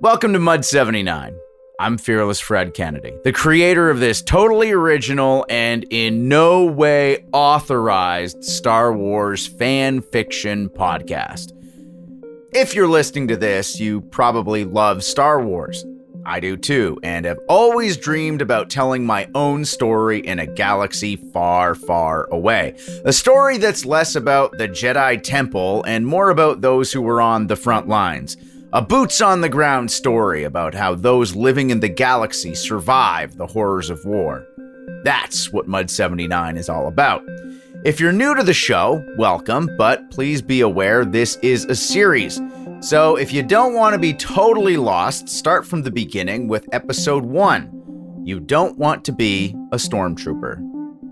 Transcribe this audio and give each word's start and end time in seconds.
Welcome 0.00 0.32
to 0.32 0.40
Mud 0.40 0.64
79. 0.64 1.38
I'm 1.78 1.98
Fearless 1.98 2.40
Fred 2.40 2.74
Kennedy, 2.74 3.16
the 3.22 3.32
creator 3.32 3.90
of 3.90 4.00
this 4.00 4.22
totally 4.22 4.72
original 4.72 5.46
and 5.48 5.86
in 5.88 6.28
no 6.28 6.64
way 6.64 7.24
authorized 7.32 8.42
Star 8.42 8.92
Wars 8.92 9.46
fan 9.46 10.02
fiction 10.02 10.68
podcast. 10.68 11.52
If 12.52 12.74
you're 12.74 12.88
listening 12.88 13.28
to 13.28 13.36
this, 13.36 13.78
you 13.78 14.00
probably 14.00 14.64
love 14.64 15.04
Star 15.04 15.40
Wars. 15.40 15.86
I 16.26 16.40
do 16.40 16.56
too, 16.56 16.98
and 17.04 17.24
have 17.24 17.38
always 17.48 17.96
dreamed 17.96 18.42
about 18.42 18.70
telling 18.70 19.06
my 19.06 19.28
own 19.34 19.64
story 19.64 20.18
in 20.18 20.40
a 20.40 20.46
galaxy 20.46 21.16
far, 21.16 21.76
far 21.76 22.26
away. 22.32 22.74
A 23.04 23.12
story 23.12 23.58
that's 23.58 23.84
less 23.84 24.16
about 24.16 24.58
the 24.58 24.68
Jedi 24.68 25.22
Temple 25.22 25.84
and 25.84 26.04
more 26.04 26.30
about 26.30 26.62
those 26.62 26.92
who 26.92 27.00
were 27.00 27.20
on 27.20 27.46
the 27.46 27.56
front 27.56 27.86
lines. 27.86 28.36
A 28.74 28.82
boots 28.82 29.20
on 29.20 29.40
the 29.40 29.48
ground 29.48 29.88
story 29.88 30.42
about 30.42 30.74
how 30.74 30.96
those 30.96 31.36
living 31.36 31.70
in 31.70 31.78
the 31.78 31.88
galaxy 31.88 32.56
survive 32.56 33.36
the 33.36 33.46
horrors 33.46 33.88
of 33.88 34.04
war. 34.04 34.48
That's 35.04 35.52
what 35.52 35.68
Mud 35.68 35.88
79 35.88 36.56
is 36.56 36.68
all 36.68 36.88
about. 36.88 37.22
If 37.84 38.00
you're 38.00 38.10
new 38.10 38.34
to 38.34 38.42
the 38.42 38.52
show, 38.52 39.06
welcome, 39.16 39.70
but 39.78 40.10
please 40.10 40.42
be 40.42 40.60
aware 40.62 41.04
this 41.04 41.36
is 41.36 41.66
a 41.66 41.76
series. 41.76 42.40
So 42.80 43.14
if 43.14 43.32
you 43.32 43.44
don't 43.44 43.74
want 43.74 43.92
to 43.92 43.98
be 44.00 44.12
totally 44.12 44.76
lost, 44.76 45.28
start 45.28 45.64
from 45.64 45.82
the 45.82 45.92
beginning 45.92 46.48
with 46.48 46.68
episode 46.72 47.24
1. 47.24 48.22
You 48.24 48.40
don't 48.40 48.76
want 48.76 49.04
to 49.04 49.12
be 49.12 49.54
a 49.70 49.76
stormtrooper. 49.76 50.58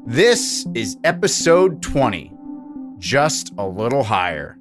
This 0.05 0.67
is 0.75 0.97
episode 1.05 1.81
20. 1.81 2.33
Just 2.99 3.53
a 3.57 3.65
little 3.65 4.03
higher. 4.03 4.59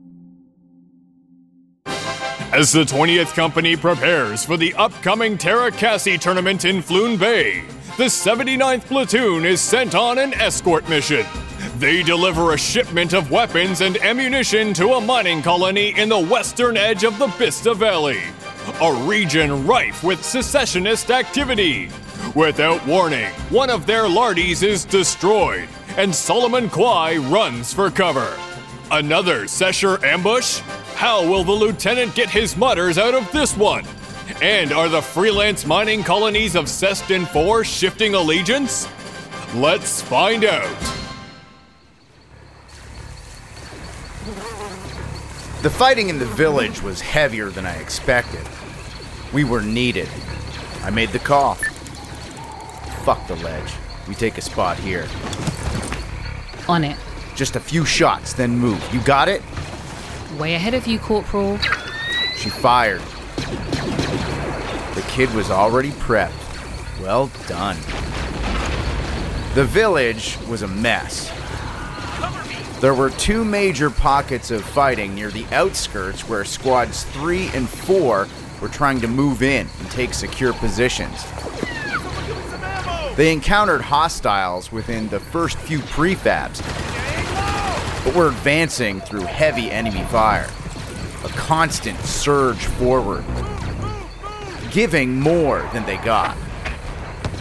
As 2.54 2.74
the 2.74 2.84
20th 2.84 3.34
Company 3.34 3.78
prepares 3.78 4.44
for 4.44 4.58
the 4.58 4.74
upcoming 4.74 5.38
Terra 5.38 5.72
Cassie 5.72 6.18
tournament 6.18 6.66
in 6.66 6.84
Floon 6.84 7.18
Bay, 7.18 7.64
the 7.96 8.10
79th 8.10 8.88
Platoon 8.88 9.46
is 9.46 9.62
sent 9.62 9.96
on 9.96 10.18
an 10.18 10.34
escort 10.34 10.88
mission. 10.90 11.26
They 11.78 12.04
deliver 12.04 12.52
a 12.52 12.58
shipment 12.58 13.14
of 13.14 13.32
weapons 13.32 13.80
and 13.80 13.96
ammunition 14.00 14.74
to 14.74 14.96
a 14.96 15.02
mining 15.02 15.42
colony 15.42 15.98
in 15.98 16.10
the 16.10 16.20
western 16.20 16.76
edge 16.76 17.06
of 17.06 17.18
the 17.18 17.28
Bista 17.28 17.74
Valley, 17.74 18.20
a 18.82 18.94
region 19.08 19.66
rife 19.66 20.04
with 20.04 20.22
secessionist 20.22 21.10
activity. 21.10 21.90
Without 22.36 22.86
warning, 22.86 23.32
one 23.50 23.70
of 23.70 23.86
their 23.86 24.10
lardies 24.10 24.62
is 24.62 24.84
destroyed, 24.84 25.70
and 25.96 26.14
Solomon 26.14 26.70
Kwai 26.70 27.16
runs 27.16 27.74
for 27.74 27.90
cover. 27.90 28.38
Another 28.92 29.44
Sesher 29.46 30.04
ambush? 30.04 30.60
How 31.02 31.28
will 31.28 31.44
the 31.44 31.52
lieutenant 31.52 32.14
get 32.14 32.30
his 32.30 32.56
mutters 32.56 33.00
out 33.00 33.16
of 33.16 33.32
this 33.32 33.58
one? 33.58 33.84
And 34.40 34.72
are 34.72 34.88
the 34.88 35.02
freelance 35.02 35.66
mining 35.66 36.04
colonies 36.04 36.56
of 36.56 36.66
Sestin 36.66 37.28
4 37.30 37.64
shifting 37.64 38.14
allegiance? 38.14 38.88
Let's 39.56 40.04
find 40.04 40.46
out. 40.46 40.70
The 45.64 45.72
fighting 45.72 46.10
in 46.10 46.20
the 46.20 46.28
village 46.28 46.84
was 46.84 47.02
heavier 47.02 47.50
than 47.50 47.66
I 47.66 47.78
expected. 47.78 48.48
We 49.34 49.44
were 49.44 49.64
needed. 49.64 50.08
I 50.84 50.92
made 50.92 51.10
the 51.10 51.18
call. 51.18 51.56
Fuck 53.06 53.26
the 53.26 53.38
ledge. 53.38 53.74
We 54.08 54.14
take 54.14 54.38
a 54.38 54.42
spot 54.42 54.78
here. 54.78 55.08
On 56.70 56.84
it. 56.84 56.96
Just 57.36 57.56
a 57.56 57.60
few 57.60 57.86
shots, 57.86 58.34
then 58.34 58.56
move. 58.56 58.88
You 58.94 59.02
got 59.02 59.30
it? 59.30 59.42
Way 60.38 60.56
ahead 60.56 60.74
of 60.74 60.88
you, 60.88 60.98
Corporal. 60.98 61.58
She 62.38 62.50
fired. 62.50 63.02
The 64.96 65.06
kid 65.10 65.34
was 65.34 65.52
already 65.52 65.92
prepped. 65.92 66.32
Well 67.02 67.30
done. 67.48 67.78
The 69.56 69.66
village 69.66 70.38
was 70.48 70.62
a 70.62 70.68
mess. 70.68 71.30
There 72.80 72.96
were 72.96 73.10
two 73.12 73.44
major 73.44 73.90
pockets 73.90 74.50
of 74.50 74.64
fighting 74.64 75.14
near 75.14 75.30
the 75.30 75.46
outskirts 75.52 76.28
where 76.28 76.44
squads 76.46 77.04
3 77.04 77.50
and 77.50 77.70
4 77.70 78.28
were 78.62 78.68
trying 78.70 79.02
to 79.02 79.08
move 79.08 79.44
in 79.44 79.68
and 79.80 79.92
take 79.92 80.14
secure 80.14 80.54
positions. 80.54 81.26
They 83.18 83.34
encountered 83.34 83.82
hostiles 83.82 84.72
within 84.72 85.10
the 85.10 85.20
first 85.20 85.58
few 85.60 85.80
prefabs, 85.80 86.62
but 88.04 88.16
we're 88.16 88.30
advancing 88.30 89.00
through 89.02 89.22
heavy 89.22 89.70
enemy 89.70 90.04
fire. 90.06 90.50
A 91.24 91.30
constant 91.30 92.00
surge 92.00 92.66
forward, 92.66 93.24
giving 94.72 95.20
more 95.20 95.70
than 95.74 95.86
they 95.86 95.98
got. 95.98 96.36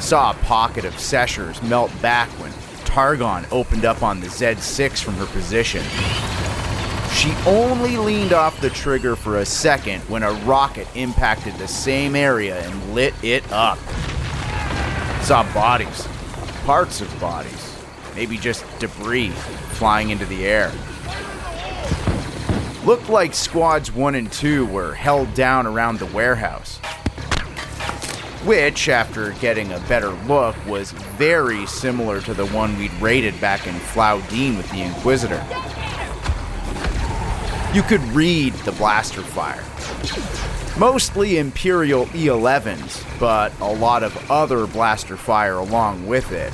Saw 0.00 0.32
a 0.32 0.34
pocket 0.44 0.84
of 0.84 0.98
Seshers 0.98 1.62
melt 1.62 1.90
back 2.02 2.28
when 2.40 2.52
Targon 2.84 3.46
opened 3.52 3.84
up 3.84 4.02
on 4.02 4.20
the 4.20 4.26
Z6 4.26 5.02
from 5.02 5.14
her 5.14 5.26
position. 5.26 5.82
She 7.14 7.32
only 7.46 7.96
leaned 7.96 8.32
off 8.32 8.60
the 8.60 8.70
trigger 8.70 9.14
for 9.14 9.38
a 9.38 9.46
second 9.46 10.00
when 10.08 10.22
a 10.22 10.32
rocket 10.32 10.88
impacted 10.94 11.54
the 11.54 11.68
same 11.68 12.16
area 12.16 12.60
and 12.60 12.94
lit 12.94 13.14
it 13.22 13.44
up. 13.52 13.78
Saw 15.22 15.42
bodies, 15.52 16.08
parts 16.64 17.00
of 17.00 17.20
bodies, 17.20 17.69
maybe 18.14 18.36
just 18.36 18.64
debris 18.78 19.30
flying 19.72 20.10
into 20.10 20.26
the 20.26 20.46
air. 20.46 20.72
Looked 22.84 23.08
like 23.08 23.34
squads 23.34 23.92
1 23.92 24.14
and 24.14 24.32
2 24.32 24.66
were 24.66 24.94
held 24.94 25.34
down 25.34 25.66
around 25.66 25.98
the 25.98 26.06
warehouse 26.06 26.80
which, 28.44 28.88
after 28.88 29.32
getting 29.32 29.72
a 29.72 29.80
better 29.80 30.10
look, 30.26 30.56
was 30.66 30.92
very 30.92 31.66
similar 31.66 32.20
to 32.22 32.32
the 32.32 32.46
one 32.46 32.76
we'd 32.78 32.92
raided 32.94 33.38
back 33.40 33.66
in 33.66 33.74
Flaudine 33.74 34.56
with 34.56 34.70
the 34.70 34.80
Inquisitor. 34.80 35.44
You 37.74 37.82
could 37.82 38.02
read 38.14 38.54
the 38.64 38.72
blaster 38.72 39.20
fire. 39.20 39.62
Mostly 40.78 41.38
Imperial 41.38 42.06
E11s, 42.06 43.04
but 43.20 43.52
a 43.60 43.70
lot 43.70 44.02
of 44.02 44.30
other 44.30 44.66
blaster 44.66 45.16
fire 45.16 45.56
along 45.56 46.06
with 46.06 46.32
it. 46.32 46.52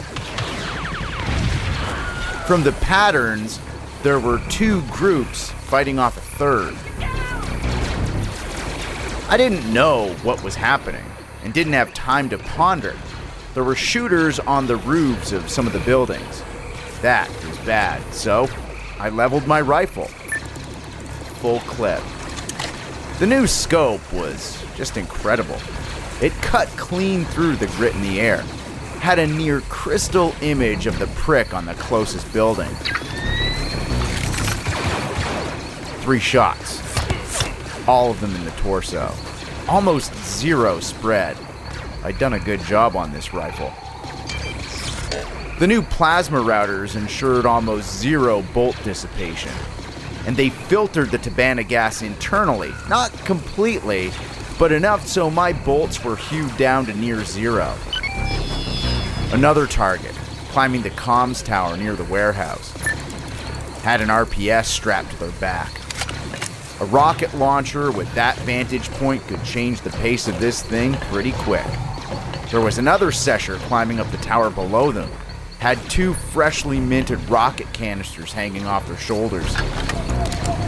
From 2.47 2.62
the 2.62 2.71
patterns, 2.81 3.59
there 4.05 4.21
were 4.21 4.39
two 4.49 4.83
groups 4.83 5.51
fighting 5.51 5.99
off 5.99 6.17
a 6.17 6.21
third. 6.21 6.77
I 9.29 9.37
didn't 9.37 9.73
know 9.75 10.15
what 10.23 10.45
was 10.45 10.55
happening 10.55 11.05
and 11.43 11.53
didn't 11.53 11.73
have 11.73 11.93
time 11.93 12.29
to 12.29 12.39
ponder. 12.39 12.97
There 13.55 13.65
were 13.65 13.75
shooters 13.75 14.39
on 14.39 14.69
the 14.69 14.77
roofs 14.77 15.33
of 15.33 15.51
some 15.51 15.67
of 15.67 15.73
the 15.73 15.81
buildings. 15.81 16.45
That 17.03 17.29
was 17.49 17.59
bad, 17.67 18.01
so 18.15 18.49
I 19.01 19.09
leveled 19.09 19.49
my 19.49 19.61
rifle. 19.61 20.05
Full 21.41 21.59
clip. 21.61 22.03
The 23.19 23.27
new 23.27 23.49
scope 23.49 24.12
was 24.12 24.65
just 24.77 24.97
incredible. 24.97 25.59
It 26.21 26.33
cut 26.43 26.69
clean 26.77 27.25
through 27.25 27.56
the 27.56 27.67
grit 27.67 27.97
in 27.97 28.03
the 28.03 28.21
air, 28.21 28.45
had 28.99 29.19
a 29.19 29.27
near 29.27 29.61
crystal 29.62 30.34
image 30.43 30.87
of 30.87 30.99
the 30.99 31.07
prick 31.09 31.55
on 31.55 31.67
the 31.67 31.75
closest 31.75 32.33
building. 32.33 32.71
Three 36.03 36.21
shots, 36.21 36.83
all 37.89 38.11
of 38.11 38.21
them 38.21 38.35
in 38.35 38.45
the 38.45 38.53
torso 38.53 39.12
almost 39.69 40.15
zero 40.15 40.81
spread. 40.81 41.37
I'd 42.05 42.19
done 42.19 42.35
a 42.35 42.41
good 42.41 42.61
job 42.61 42.97
on 42.97 43.12
this 43.12 43.35
rifle. 43.35 43.73
The 45.59 45.67
new 45.67 45.83
plasma 45.83 46.39
routers 46.39 46.97
ensured 46.97 47.47
almost 47.47 47.99
zero 47.99 48.43
bolt 48.55 48.77
dissipation, 48.85 49.53
and 50.27 50.37
they 50.37 50.51
filtered 50.51 51.11
the 51.11 51.19
Tibanna 51.19 51.67
gas 51.67 52.03
internally, 52.03 52.73
not 52.89 53.12
completely, 53.25 54.12
but 54.59 54.70
enough 54.70 55.06
so 55.06 55.31
my 55.31 55.53
bolts 55.53 56.05
were 56.05 56.17
hewed 56.17 56.56
down 56.56 56.87
to 56.87 56.94
near 56.94 57.25
zero. 57.25 57.75
Another 59.32 59.67
target, 59.67 60.14
climbing 60.50 60.82
the 60.82 60.90
comms 60.90 61.44
tower 61.44 61.76
near 61.76 61.96
the 61.96 62.05
warehouse, 62.05 62.70
had 63.82 64.00
an 64.00 64.08
RPS 64.08 64.67
strapped 64.67 65.11
to 65.11 65.17
their 65.17 65.32
back. 65.32 65.81
A 66.81 66.84
rocket 66.84 67.34
launcher 67.34 67.90
with 67.90 68.12
that 68.14 68.38
vantage 68.40 68.88
point 68.93 69.23
could 69.26 69.43
change 69.43 69.81
the 69.81 69.90
pace 69.90 70.28
of 70.28 70.38
this 70.38 70.62
thing 70.62 70.94
pretty 71.11 71.32
quick. 71.32 71.67
There 72.50 72.61
was 72.61 72.78
another 72.78 73.11
Sesher 73.11 73.56
climbing 73.67 73.99
up 73.99 74.08
the 74.12 74.17
tower 74.19 74.49
below 74.49 74.93
them, 74.93 75.11
had 75.58 75.79
two 75.90 76.14
freshly 76.14 76.79
minted 76.79 77.19
rocket 77.29 77.70
canisters 77.72 78.32
hanging 78.32 78.67
off 78.67 78.87
their 78.87 78.96
shoulders. 78.96 79.52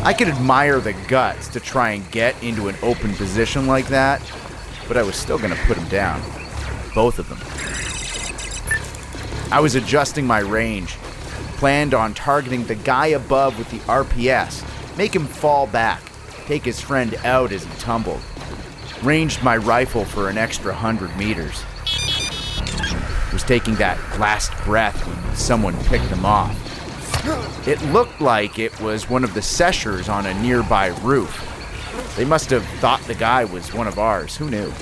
I 0.02 0.12
could 0.12 0.28
admire 0.28 0.80
the 0.80 0.94
guts 1.06 1.46
to 1.48 1.60
try 1.60 1.90
and 1.90 2.10
get 2.10 2.42
into 2.42 2.68
an 2.68 2.76
open 2.82 3.14
position 3.14 3.68
like 3.68 3.86
that, 3.88 4.20
but 4.88 4.96
I 4.96 5.02
was 5.02 5.14
still 5.14 5.38
going 5.38 5.54
to 5.54 5.62
put 5.66 5.76
them 5.76 5.88
down. 5.88 6.20
Both 6.94 7.20
of 7.20 7.28
them. 7.28 7.38
I 9.50 9.60
was 9.60 9.74
adjusting 9.74 10.26
my 10.26 10.40
range, 10.40 10.94
planned 11.56 11.94
on 11.94 12.14
targeting 12.14 12.64
the 12.64 12.74
guy 12.74 13.08
above 13.08 13.58
with 13.58 13.70
the 13.70 13.78
RPS 13.90 14.64
make 14.98 15.14
him 15.14 15.26
fall 15.26 15.68
back, 15.68 16.02
take 16.46 16.64
his 16.64 16.80
friend 16.80 17.14
out 17.24 17.52
as 17.52 17.64
he 17.64 17.70
tumbled. 17.78 18.20
ranged 19.04 19.40
my 19.44 19.56
rifle 19.56 20.04
for 20.04 20.28
an 20.28 20.36
extra 20.36 20.74
hundred 20.74 21.16
meters. 21.16 21.64
Was 23.32 23.44
taking 23.44 23.76
that 23.76 23.96
last 24.18 24.52
breath 24.64 25.06
when 25.06 25.36
someone 25.36 25.76
picked 25.84 26.06
him 26.06 26.26
off. 26.26 26.56
It 27.68 27.80
looked 27.92 28.20
like 28.20 28.58
it 28.58 28.78
was 28.80 29.08
one 29.08 29.22
of 29.22 29.34
the 29.34 29.42
seshers 29.42 30.08
on 30.08 30.26
a 30.26 30.42
nearby 30.42 30.88
roof. 31.02 31.44
They 32.16 32.24
must 32.24 32.50
have 32.50 32.64
thought 32.80 33.00
the 33.02 33.14
guy 33.14 33.44
was 33.44 33.72
one 33.72 33.86
of 33.86 34.00
ours. 34.00 34.36
Who 34.36 34.50
knew? 34.50 34.72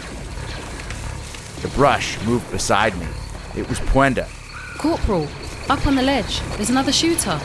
The 1.61 1.73
brush 1.75 2.19
moved 2.25 2.51
beside 2.51 2.97
me. 2.97 3.07
It 3.55 3.69
was 3.69 3.81
Pwenda. 3.81 4.29
Corporal, 4.79 5.27
up 5.69 5.87
on 5.87 5.95
the 5.95 6.03
ledge. 6.03 6.41
There's 6.57 6.71
another 6.71 6.93
shooter. 6.93 7.41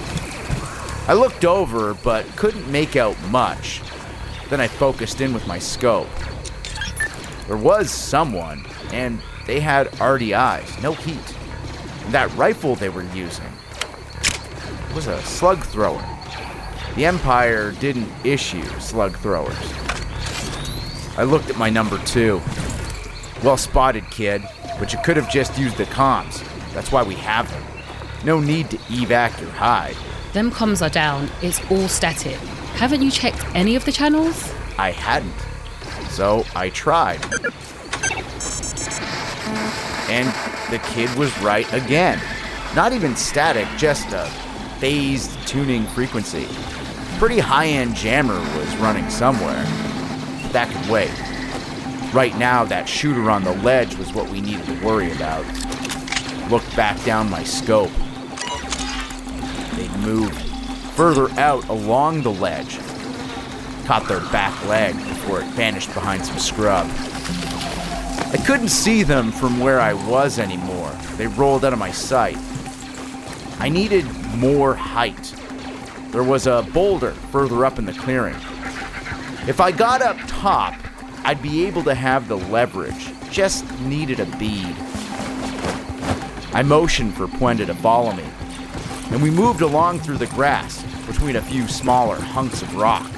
I 1.08 1.14
looked 1.14 1.46
over, 1.46 1.94
but 1.94 2.26
couldn't 2.36 2.70
make 2.72 2.96
out 2.96 3.20
much. 3.30 3.82
Then 4.50 4.60
I 4.60 4.68
focused 4.68 5.22
in 5.22 5.34
with 5.34 5.48
my 5.48 5.58
scope. 5.58 6.10
There 7.48 7.58
was 7.58 7.90
someone, 7.90 8.66
and 8.92 9.22
they 9.48 9.60
had 9.60 9.88
RDIs, 9.94 10.82
no 10.84 10.94
heat. 10.94 11.36
And 12.06 12.14
that 12.14 12.34
rifle 12.36 12.76
they 12.76 12.90
were 12.90 13.04
using 13.14 13.52
was 14.94 15.08
a 15.08 15.22
slug 15.22 15.64
thrower. 15.66 16.06
The 16.96 17.06
Empire 17.06 17.72
didn't 17.72 18.12
issue 18.26 18.64
slug 18.80 19.18
throwers. 19.18 19.56
I 21.18 21.24
looked 21.24 21.50
at 21.50 21.58
my 21.58 21.70
number 21.70 21.98
two. 22.00 22.42
Well 23.44 23.58
spotted, 23.58 24.10
kid, 24.12 24.44
but 24.80 24.92
you 24.92 25.00
could 25.04 25.18
have 25.18 25.30
just 25.30 25.58
used 25.58 25.78
the 25.78 25.86
comms. 25.86 26.46
That's 26.74 26.92
why 26.92 27.04
we 27.04 27.16
have 27.16 27.50
them. 27.50 27.64
No 28.24 28.40
need 28.40 28.70
to 28.70 28.78
evac 28.78 29.40
your 29.42 29.52
hide. 29.52 29.96
Them 30.34 30.52
comms 30.52 30.86
are 30.86 30.90
down. 30.90 31.30
It's 31.42 31.60
all 31.72 31.88
static. 31.88 32.38
Haven't 32.76 33.02
you 33.02 33.12
checked 33.12 33.44
any 33.54 33.76
of 33.76 33.86
the 33.86 33.92
channels? 33.92 34.54
I 34.78 34.92
hadn't. 34.92 35.34
So 36.10 36.46
I 36.56 36.70
tried. 36.70 37.24
And 40.10 40.28
the 40.72 40.80
kid 40.90 41.14
was 41.18 41.38
right 41.42 41.72
again. 41.74 42.22
Not 42.76 42.94
even 42.94 43.16
static, 43.16 43.68
just 43.78 44.12
a 44.14 44.26
phased 44.80 45.32
tuning 45.48 45.86
frequency. 45.88 46.48
Pretty 47.18 47.40
high 47.40 47.68
end 47.68 47.96
jammer 47.96 48.40
was 48.58 48.76
running 48.78 49.10
somewhere. 49.10 49.64
That 50.54 50.70
could 50.70 50.90
wait. 50.90 51.12
Right 52.14 52.38
now, 52.38 52.66
that 52.66 52.90
shooter 52.90 53.30
on 53.30 53.44
the 53.44 53.54
ledge 53.58 53.96
was 53.96 54.12
what 54.14 54.30
we 54.30 54.42
needed 54.42 54.66
to 54.66 54.86
worry 54.86 55.12
about. 55.12 55.46
Looked 56.52 56.76
back 56.76 57.02
down 57.06 57.30
my 57.30 57.46
scope. 57.46 57.92
They'd 59.78 59.96
moved 60.02 60.36
further 60.98 61.30
out 61.40 61.66
along 61.70 62.24
the 62.24 62.34
ledge. 62.34 62.78
Caught 63.86 64.10
their 64.10 64.20
back 64.34 64.66
leg 64.66 64.94
before 64.96 65.40
it 65.40 65.48
vanished 65.52 65.94
behind 65.94 66.26
some 66.26 66.38
scrub. 66.38 66.88
I 68.34 68.44
couldn't 68.46 68.68
see 68.68 69.02
them 69.02 69.32
from 69.32 69.62
where 69.62 69.80
I 69.80 69.94
was 69.94 70.40
anymore. 70.40 70.92
They 71.16 71.28
rolled 71.28 71.64
out 71.64 71.72
of 71.72 71.80
my 71.80 71.92
sight. 71.92 72.38
I 73.60 73.70
needed 73.70 74.04
more 74.36 74.76
height. 74.76 75.34
There 76.12 76.22
was 76.22 76.48
a 76.48 76.68
boulder 76.74 77.12
further 77.32 77.64
up 77.64 77.80
in 77.80 77.86
the 77.86 77.94
clearing. 77.94 78.36
If 79.48 79.62
I 79.62 79.72
got 79.72 80.02
up 80.02 80.18
top, 80.28 80.76
I'd 81.24 81.42
be 81.42 81.66
able 81.66 81.86
to 81.86 81.96
have 81.96 82.28
the 82.28 82.38
leverage. 82.38 83.14
Just 83.32 83.64
needed 83.80 84.20
a 84.20 84.26
bead. 84.38 84.76
I 86.54 86.64
motioned 86.64 87.16
for 87.16 87.28
Pwenda 87.28 87.66
to 87.66 87.74
follow 87.74 88.12
me, 88.14 88.26
and 89.12 89.24
we 89.24 89.30
moved 89.32 89.62
along 89.62 90.00
through 90.00 90.18
the 90.18 90.28
grass 90.28 90.84
between 91.08 91.38
a 91.38 91.42
few 91.42 91.68
smaller 91.68 92.20
hunks 92.20 92.62
of 92.62 92.76
rock. 92.76 93.10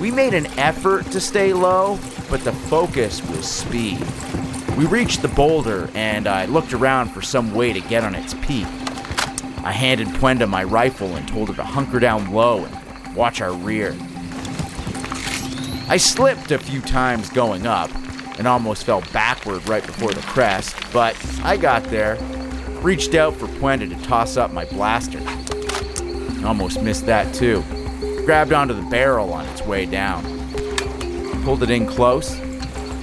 We 0.00 0.10
made 0.10 0.34
an 0.34 0.46
effort 0.58 1.06
to 1.06 1.20
stay 1.20 1.52
low, 1.52 1.98
but 2.30 2.42
the 2.42 2.52
focus 2.52 3.22
was 3.28 3.48
speed. 3.48 3.98
We 4.76 4.86
reached 4.86 5.22
the 5.22 5.28
boulder, 5.28 5.88
and 5.94 6.26
I 6.26 6.46
looked 6.46 6.72
around 6.72 7.08
for 7.08 7.22
some 7.22 7.54
way 7.54 7.72
to 7.72 7.80
get 7.80 8.04
on 8.04 8.14
its 8.14 8.34
peak. 8.34 8.66
I 9.64 9.72
handed 9.72 10.08
Pwenda 10.08 10.48
my 10.48 10.62
rifle 10.62 11.16
and 11.16 11.26
told 11.26 11.48
her 11.48 11.54
to 11.54 11.62
hunker 11.64 11.98
down 11.98 12.32
low 12.32 12.64
and 12.64 13.16
watch 13.16 13.40
our 13.40 13.52
rear. 13.52 13.96
I 15.88 15.96
slipped 15.96 16.50
a 16.50 16.58
few 16.58 16.80
times 16.80 17.30
going 17.30 17.66
up 17.66 17.90
and 18.38 18.48
almost 18.48 18.84
fell 18.84 19.02
backward 19.12 19.68
right 19.68 19.86
before 19.86 20.12
the 20.12 20.22
crest, 20.22 20.76
but 20.92 21.16
I 21.44 21.56
got 21.56 21.84
there, 21.84 22.16
reached 22.84 23.14
out 23.14 23.34
for 23.34 23.46
Pwenda 23.46 23.88
to 23.88 24.04
toss 24.04 24.36
up 24.36 24.52
my 24.52 24.66
blaster. 24.66 25.18
Almost 26.46 26.82
missed 26.82 27.06
that 27.06 27.32
too. 27.34 27.64
Grabbed 28.26 28.52
onto 28.52 28.74
the 28.74 28.86
barrel 28.90 29.32
on 29.32 29.46
its 29.46 29.62
way 29.62 29.86
down. 29.86 30.22
Pulled 31.44 31.62
it 31.62 31.70
in 31.70 31.86
close, 31.86 32.36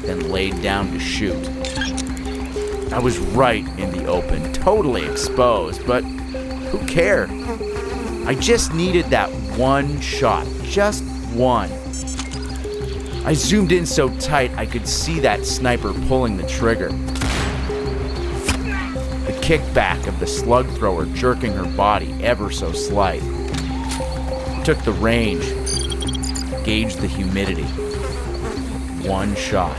then 0.03 0.29
laid 0.29 0.61
down 0.61 0.91
to 0.91 0.99
shoot. 0.99 1.49
I 2.93 2.99
was 2.99 3.17
right 3.17 3.67
in 3.79 3.91
the 3.91 4.05
open, 4.05 4.53
totally 4.53 5.03
exposed, 5.03 5.83
but 5.87 6.03
who 6.03 6.85
cared? 6.85 7.31
I 8.27 8.35
just 8.35 8.75
needed 8.75 9.05
that 9.05 9.31
one 9.57 9.99
shot, 9.99 10.45
just 10.61 11.03
one. 11.33 11.71
I 13.25 13.33
zoomed 13.33 13.71
in 13.71 13.87
so 13.87 14.15
tight 14.19 14.51
I 14.57 14.67
could 14.67 14.87
see 14.87 15.19
that 15.21 15.43
sniper 15.43 15.91
pulling 16.07 16.37
the 16.37 16.45
trigger. 16.47 16.91
Kickback 19.51 20.07
of 20.07 20.17
the 20.21 20.27
slug 20.27 20.65
thrower 20.77 21.05
jerking 21.07 21.51
her 21.51 21.65
body 21.75 22.13
ever 22.23 22.49
so 22.51 22.71
slight. 22.71 23.19
Took 24.63 24.77
the 24.85 24.93
range, 24.93 25.43
gauged 26.63 26.99
the 26.99 27.07
humidity. 27.07 27.65
One 29.05 29.35
shot. 29.35 29.77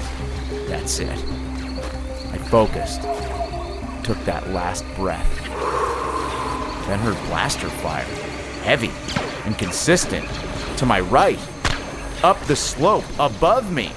That's 0.66 0.98
it. 0.98 1.08
I 1.08 2.36
focused, 2.50 3.00
took 4.04 4.22
that 4.26 4.50
last 4.50 4.84
breath. 4.94 5.42
Then 6.86 6.98
heard 6.98 7.16
blaster 7.28 7.70
fire, 7.70 8.04
heavy 8.64 8.90
and 9.46 9.56
consistent, 9.56 10.28
to 10.76 10.84
my 10.84 11.00
right, 11.00 11.40
up 12.22 12.38
the 12.40 12.56
slope 12.56 13.06
above 13.18 13.72
me. 13.72 13.90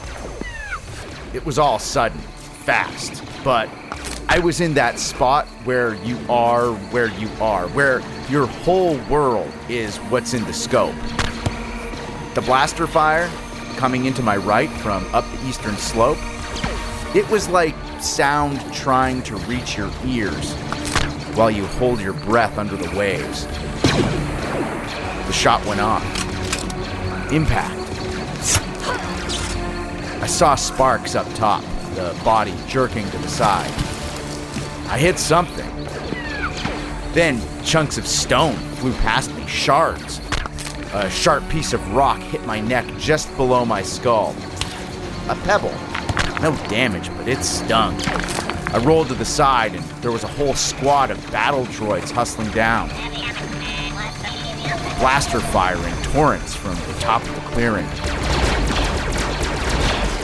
It 1.34 1.46
was 1.46 1.60
all 1.60 1.80
sudden, 1.80 2.22
fast, 2.64 3.22
but 3.44 3.68
I 4.28 4.40
was 4.40 4.60
in 4.60 4.74
that 4.74 5.00
spot 5.00 5.48
where 5.66 5.96
you 6.04 6.18
are 6.30 6.74
where 6.92 7.08
you 7.08 7.30
are, 7.40 7.68
where 7.70 8.02
your 8.30 8.48
whole 8.48 8.98
world 9.10 9.52
is 9.70 9.98
what's 9.98 10.34
in 10.34 10.44
the 10.46 10.54
scope. 10.54 10.96
The 12.34 12.42
blaster 12.42 12.88
fire 12.88 13.30
coming 13.78 14.06
into 14.06 14.22
my 14.24 14.38
right 14.38 14.70
from 14.70 15.06
up 15.14 15.26
the 15.32 15.48
eastern 15.48 15.78
slope, 15.78 16.18
it 17.16 17.30
was 17.30 17.48
like 17.48 17.76
sound 18.02 18.60
trying 18.74 19.22
to 19.24 19.36
reach 19.38 19.78
your 19.78 19.92
ears 20.06 20.54
while 21.36 21.52
you 21.52 21.66
hold 21.66 22.02
your 22.02 22.14
breath 22.14 22.58
under 22.58 22.76
the 22.76 22.98
waves. 22.98 23.46
The 25.28 25.34
shot 25.34 25.66
went 25.66 25.82
off. 25.82 26.04
Impact. 27.32 27.74
I 30.22 30.28
saw 30.28 30.56
sparks 30.56 31.14
up 31.16 31.32
top, 31.36 31.64
the 31.94 32.20
body 32.24 32.54
jerking 32.68 33.10
to 33.12 33.18
the 33.20 33.28
side. 33.28 33.85
I 34.88 34.98
hit 34.98 35.18
something. 35.18 35.70
Then 37.14 37.42
chunks 37.64 37.98
of 37.98 38.06
stone 38.06 38.56
flew 38.76 38.94
past 38.94 39.34
me, 39.36 39.46
shards. 39.48 40.22
A 40.94 41.10
sharp 41.10 41.48
piece 41.50 41.74
of 41.74 41.94
rock 41.94 42.20
hit 42.20 42.46
my 42.46 42.62
neck 42.62 42.86
just 42.98 43.36
below 43.36 43.66
my 43.66 43.82
skull. 43.82 44.36
A 45.28 45.36
pebble. 45.44 45.74
No 46.42 46.56
damage, 46.70 47.10
but 47.18 47.28
it 47.28 47.44
stung. 47.44 48.00
I 48.74 48.82
rolled 48.84 49.08
to 49.08 49.14
the 49.16 49.26
side, 49.26 49.74
and 49.76 49.84
there 50.02 50.12
was 50.12 50.24
a 50.24 50.28
whole 50.28 50.54
squad 50.54 51.10
of 51.10 51.32
battle 51.32 51.66
droids 51.66 52.12
hustling 52.12 52.52
down. 52.52 52.90
Blaster 55.00 55.40
fire 55.40 55.78
in 55.78 56.04
torrents 56.04 56.54
from 56.54 56.76
the 56.76 57.00
top 57.00 57.22
of 57.24 57.34
the 57.36 57.42
clearing. 57.52 57.86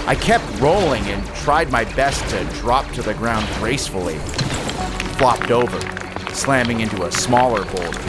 I 0.07 0.15
kept 0.19 0.43
rolling 0.59 1.03
and 1.05 1.25
tried 1.35 1.71
my 1.71 1.85
best 1.95 2.27
to 2.29 2.43
drop 2.59 2.91
to 2.91 3.01
the 3.01 3.13
ground 3.13 3.47
gracefully. 3.59 4.19
Flopped 5.21 5.51
over, 5.51 5.79
slamming 6.33 6.79
into 6.79 7.03
a 7.03 7.11
smaller 7.11 7.63
boulder. 7.65 7.99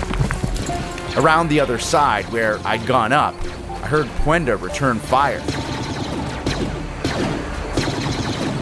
Around 1.19 1.49
the 1.49 1.61
other 1.61 1.79
side, 1.79 2.25
where 2.33 2.59
I'd 2.65 2.87
gone 2.87 3.13
up, 3.13 3.35
I 3.69 3.87
heard 3.87 4.07
Pwenda 4.25 4.59
return 4.59 4.99
fire. 4.99 5.43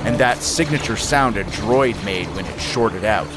And 0.05 0.19
that 0.19 0.39
signature 0.39 0.97
sound 0.97 1.37
a 1.37 1.45
droid 1.45 2.05
made 2.05 2.27
when 2.35 2.45
it 2.45 2.61
shorted 2.61 3.05
out. 3.05 3.29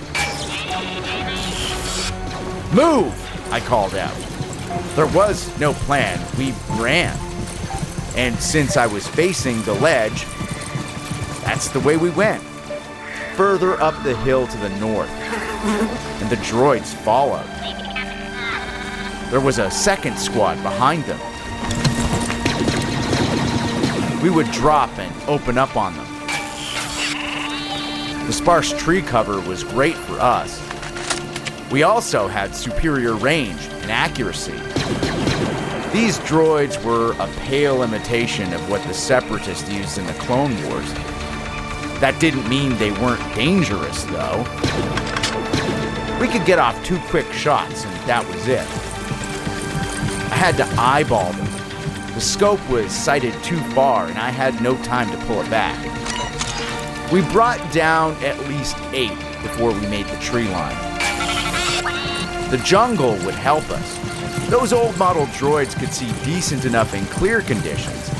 Move! 2.73 3.13
I 3.51 3.59
called 3.59 3.93
out. 3.93 4.17
There 4.95 5.05
was 5.05 5.55
no 5.59 5.73
plan. 5.73 6.19
We 6.39 6.55
ran. 6.81 7.15
And 8.15 8.35
since 8.39 8.77
I 8.77 8.87
was 8.87 9.07
facing 9.07 9.61
the 9.61 9.75
ledge, 9.75 10.25
that's 11.43 11.69
the 11.69 11.81
way 11.81 11.97
we 11.97 12.09
went. 12.09 12.43
Further 13.35 13.81
up 13.81 14.01
the 14.03 14.15
hill 14.17 14.47
to 14.47 14.57
the 14.57 14.69
north. 14.79 15.09
And 15.09 16.29
the 16.29 16.37
droids 16.37 16.93
followed. 16.93 17.47
There 19.31 19.41
was 19.41 19.59
a 19.59 19.71
second 19.71 20.17
squad 20.17 20.61
behind 20.63 21.03
them. 21.05 21.19
we 24.23 24.29
would 24.29 24.49
drop 24.51 24.97
and 24.99 25.29
open 25.29 25.57
up 25.57 25.75
on 25.75 25.93
them. 25.97 26.07
The 28.25 28.31
sparse 28.31 28.71
tree 28.71 29.01
cover 29.01 29.41
was 29.41 29.65
great 29.65 29.97
for 29.97 30.13
us. 30.13 30.61
We 31.69 31.83
also 31.83 32.29
had 32.29 32.55
superior 32.55 33.15
range 33.15 33.59
and 33.81 33.91
accuracy. 33.91 34.53
These 35.91 36.19
droids 36.19 36.81
were 36.85 37.11
a 37.19 37.27
pale 37.41 37.83
imitation 37.83 38.53
of 38.53 38.69
what 38.69 38.81
the 38.87 38.93
Separatists 38.93 39.69
used 39.69 39.97
in 39.97 40.07
the 40.07 40.13
Clone 40.13 40.55
Wars. 40.69 41.12
That 42.03 42.19
didn't 42.19 42.49
mean 42.49 42.77
they 42.79 42.91
weren't 42.91 43.23
dangerous, 43.33 44.03
though. 44.03 44.39
We 46.19 46.27
could 46.27 46.45
get 46.45 46.59
off 46.59 46.83
two 46.83 46.99
quick 47.07 47.31
shots, 47.31 47.85
and 47.85 47.95
that 48.09 48.27
was 48.27 48.45
it. 48.45 48.67
I 50.29 50.35
had 50.35 50.57
to 50.57 50.65
eyeball 50.77 51.31
them. 51.31 51.47
The 52.13 52.19
scope 52.19 52.59
was 52.69 52.91
sighted 52.91 53.33
too 53.41 53.57
far, 53.71 54.07
and 54.07 54.17
I 54.17 54.31
had 54.31 54.61
no 54.61 54.75
time 54.83 55.09
to 55.11 55.25
pull 55.25 55.39
it 55.39 55.49
back. 55.49 55.79
We 57.09 57.21
brought 57.31 57.61
down 57.71 58.21
at 58.21 58.37
least 58.49 58.75
eight 58.91 59.17
before 59.41 59.71
we 59.71 59.79
made 59.87 60.07
the 60.07 60.17
tree 60.17 60.49
line. 60.49 60.75
The 62.51 62.61
jungle 62.65 63.13
would 63.23 63.33
help 63.33 63.63
us. 63.69 64.49
Those 64.49 64.73
old 64.73 64.97
model 64.97 65.27
droids 65.27 65.79
could 65.79 65.93
see 65.93 66.11
decent 66.25 66.65
enough 66.65 66.93
in 66.93 67.05
clear 67.05 67.39
conditions, 67.39 68.11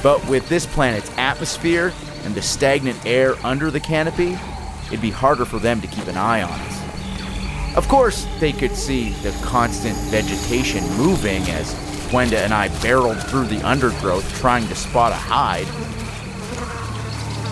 but 0.00 0.24
with 0.28 0.48
this 0.48 0.64
planet's 0.64 1.10
atmosphere 1.18 1.92
and 2.24 2.34
the 2.34 2.42
stagnant 2.42 3.04
air 3.04 3.34
under 3.44 3.70
the 3.70 3.80
canopy, 3.80 4.38
it'd 4.86 5.00
be 5.00 5.10
harder 5.10 5.44
for 5.44 5.58
them 5.58 5.80
to 5.80 5.86
keep 5.86 6.06
an 6.06 6.16
eye 6.16 6.42
on 6.42 6.50
us. 6.50 7.76
Of 7.76 7.88
course, 7.88 8.26
they 8.38 8.52
could 8.52 8.76
see 8.76 9.10
the 9.22 9.30
constant 9.42 9.96
vegetation 10.10 10.84
moving 10.96 11.42
as 11.50 11.74
Pwenda 12.10 12.36
and 12.44 12.52
I 12.52 12.68
barreled 12.82 13.22
through 13.22 13.46
the 13.46 13.66
undergrowth 13.66 14.30
trying 14.38 14.68
to 14.68 14.74
spot 14.74 15.12
a 15.12 15.14
hide. 15.14 15.66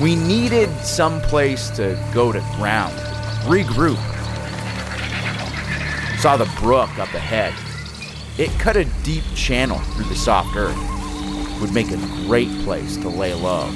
We 0.02 0.16
needed 0.16 0.68
some 0.80 1.22
place 1.22 1.70
to 1.70 1.98
go 2.12 2.30
to 2.30 2.40
ground, 2.56 2.94
regroup. 3.44 3.96
Saw 6.18 6.36
the 6.36 6.50
brook 6.60 6.90
up 6.98 7.12
ahead. 7.14 7.54
It 8.38 8.50
cut 8.58 8.76
a 8.76 8.84
deep 9.02 9.24
channel 9.34 9.78
through 9.78 10.04
the 10.04 10.14
soft 10.14 10.54
earth. 10.54 10.76
Would 11.62 11.72
make 11.72 11.90
a 11.90 11.96
great 12.26 12.50
place 12.64 12.98
to 12.98 13.08
lay 13.08 13.32
low. 13.32 13.70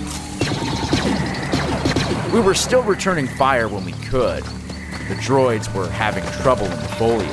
We 2.33 2.41
were 2.41 2.55
still 2.55 2.83
returning 2.83 3.29
fire 3.29 3.69
when 3.69 3.85
we 3.85 3.93
could. 3.93 4.43
The 4.43 5.15
droids 5.21 5.73
were 5.75 5.89
having 5.89 6.25
trouble 6.43 6.65
in 6.65 6.71
the 6.73 6.89
foliage. 6.99 7.31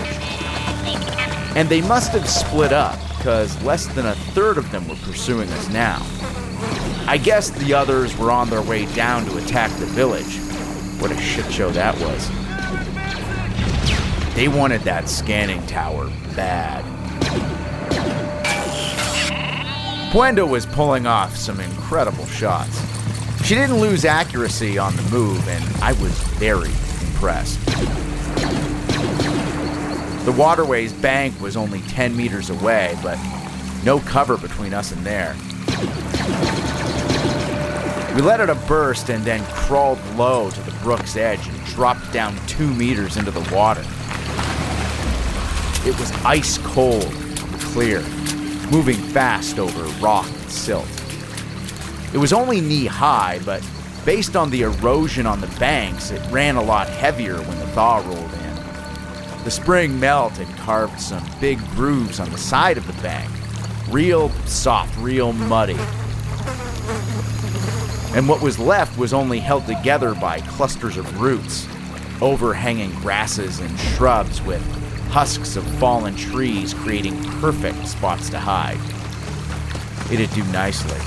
And 1.55 1.67
they 1.67 1.81
must 1.81 2.11
have 2.11 2.29
split 2.29 2.71
up, 2.71 2.99
because 3.17 3.61
less 3.63 3.87
than 3.87 4.05
a 4.05 4.13
third 4.13 4.57
of 4.57 4.69
them 4.71 4.87
were 4.87 4.95
pursuing 4.95 5.49
us 5.49 5.69
now. 5.69 6.05
I 7.07 7.17
guess 7.17 7.49
the 7.49 7.73
others 7.73 8.17
were 8.17 8.29
on 8.31 8.49
their 8.49 8.61
way 8.61 8.85
down 8.93 9.25
to 9.25 9.37
attack 9.37 9.71
the 9.79 9.85
village. 9.87 10.37
What 11.01 11.11
a 11.11 11.17
shit 11.19 11.51
show 11.51 11.71
that 11.71 11.97
was. 11.99 12.29
They 14.35 14.47
wanted 14.47 14.81
that 14.81 15.09
scanning 15.09 15.65
tower 15.65 16.11
bad. 16.35 16.85
Pwenda 20.11 20.47
was 20.47 20.65
pulling 20.65 21.07
off 21.07 21.35
some 21.35 21.59
incredible 21.59 22.25
shots. 22.27 22.90
She 23.51 23.55
didn't 23.55 23.81
lose 23.81 24.05
accuracy 24.05 24.77
on 24.77 24.95
the 24.95 25.01
move, 25.11 25.45
and 25.49 25.83
I 25.83 25.91
was 26.01 26.17
very 26.39 26.69
impressed. 26.69 27.59
The 30.23 30.31
waterway's 30.31 30.93
bank 30.93 31.37
was 31.41 31.57
only 31.57 31.81
10 31.81 32.15
meters 32.15 32.49
away, 32.49 32.97
but 33.03 33.19
no 33.83 33.99
cover 33.99 34.37
between 34.37 34.73
us 34.73 34.93
and 34.93 35.05
there. 35.05 35.35
We 38.15 38.21
let 38.21 38.39
out 38.39 38.49
a 38.49 38.55
burst 38.69 39.09
and 39.09 39.21
then 39.25 39.43
crawled 39.47 39.99
low 40.15 40.49
to 40.49 40.61
the 40.61 40.71
brook's 40.81 41.17
edge 41.17 41.45
and 41.45 41.65
dropped 41.65 42.13
down 42.13 42.33
two 42.47 42.73
meters 42.73 43.17
into 43.17 43.31
the 43.31 43.53
water. 43.53 43.83
It 45.85 45.99
was 45.99 46.09
ice 46.23 46.57
cold 46.59 47.03
and 47.03 47.59
clear, 47.59 47.99
moving 48.71 48.95
fast 48.95 49.59
over 49.59 49.83
rock 50.01 50.29
and 50.29 50.49
silt. 50.49 51.00
It 52.13 52.17
was 52.17 52.33
only 52.33 52.59
knee 52.59 52.87
high, 52.87 53.39
but 53.45 53.65
based 54.05 54.35
on 54.35 54.49
the 54.49 54.63
erosion 54.63 55.25
on 55.25 55.39
the 55.39 55.47
banks, 55.59 56.11
it 56.11 56.21
ran 56.29 56.57
a 56.57 56.61
lot 56.61 56.89
heavier 56.89 57.37
when 57.37 57.57
the 57.59 57.67
thaw 57.67 57.97
rolled 58.05 58.33
in. 58.33 59.43
The 59.43 59.51
spring 59.51 59.99
melt 59.99 60.33
had 60.33 60.57
carved 60.57 60.99
some 60.99 61.23
big 61.39 61.57
grooves 61.71 62.19
on 62.19 62.29
the 62.29 62.37
side 62.37 62.77
of 62.77 62.85
the 62.85 63.01
bank, 63.01 63.31
real 63.89 64.29
soft, 64.45 64.97
real 64.99 65.31
muddy. 65.31 65.77
And 68.13 68.27
what 68.27 68.41
was 68.41 68.59
left 68.59 68.97
was 68.97 69.13
only 69.13 69.39
held 69.39 69.65
together 69.65 70.13
by 70.13 70.41
clusters 70.41 70.97
of 70.97 71.21
roots, 71.21 71.65
overhanging 72.21 72.91
grasses 72.95 73.61
and 73.61 73.79
shrubs 73.79 74.41
with 74.41 74.61
husks 75.11 75.55
of 75.55 75.63
fallen 75.79 76.15
trees 76.15 76.73
creating 76.73 77.21
perfect 77.39 77.87
spots 77.87 78.29
to 78.29 78.39
hide. 78.39 78.79
It'd 80.11 80.29
do 80.31 80.43
nicely. 80.51 80.99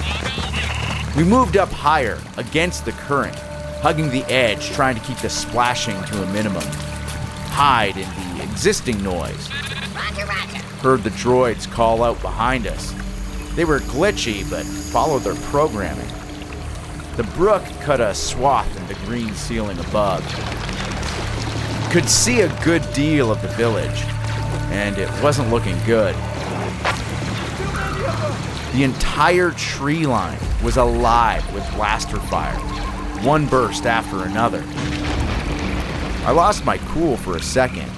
We 1.16 1.22
moved 1.22 1.56
up 1.56 1.70
higher, 1.70 2.18
against 2.38 2.84
the 2.84 2.90
current, 2.90 3.36
hugging 3.82 4.10
the 4.10 4.24
edge, 4.24 4.70
trying 4.70 4.96
to 4.96 5.00
keep 5.02 5.16
the 5.18 5.30
splashing 5.30 5.94
to 5.94 6.22
a 6.24 6.32
minimum. 6.32 6.64
Hide 7.52 7.96
in 7.96 8.36
the 8.36 8.42
existing 8.42 9.00
noise. 9.00 9.48
Roger, 9.94 10.26
roger. 10.26 10.58
Heard 10.82 11.04
the 11.04 11.10
droids 11.10 11.70
call 11.70 12.02
out 12.02 12.20
behind 12.20 12.66
us. 12.66 12.92
They 13.54 13.64
were 13.64 13.78
glitchy, 13.78 14.48
but 14.50 14.66
followed 14.66 15.20
their 15.20 15.36
programming. 15.52 16.08
The 17.16 17.22
brook 17.36 17.62
cut 17.80 18.00
a 18.00 18.12
swath 18.12 18.76
in 18.76 18.84
the 18.88 18.94
green 19.06 19.32
ceiling 19.34 19.78
above. 19.78 20.24
Could 21.92 22.08
see 22.08 22.40
a 22.40 22.64
good 22.64 22.82
deal 22.92 23.30
of 23.30 23.40
the 23.40 23.48
village, 23.48 24.02
and 24.72 24.98
it 24.98 25.08
wasn't 25.22 25.48
looking 25.50 25.78
good. 25.86 26.16
The 28.72 28.82
entire 28.82 29.52
tree 29.52 30.08
line 30.08 30.40
was 30.64 30.78
alive 30.78 31.44
with 31.52 31.62
blaster 31.74 32.18
fire, 32.18 32.56
one 33.22 33.46
burst 33.46 33.84
after 33.84 34.24
another. 34.24 34.64
I 36.26 36.32
lost 36.32 36.64
my 36.64 36.78
cool 36.88 37.18
for 37.18 37.36
a 37.36 37.42
second, 37.42 37.90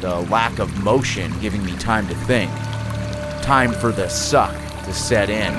the 0.00 0.20
lack 0.30 0.58
of 0.58 0.82
motion 0.82 1.30
giving 1.40 1.62
me 1.62 1.76
time 1.76 2.08
to 2.08 2.14
think. 2.14 2.50
Time 3.42 3.70
for 3.72 3.92
the 3.92 4.08
suck 4.08 4.54
to 4.84 4.94
set 4.94 5.28
in. 5.28 5.52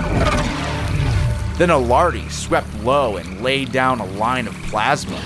Then 1.60 1.70
a 1.70 1.78
Lardy 1.78 2.28
swept 2.30 2.74
low 2.80 3.18
and 3.18 3.42
laid 3.42 3.72
down 3.72 4.00
a 4.00 4.06
line 4.06 4.48
of 4.48 4.56
plasma. 4.64 5.22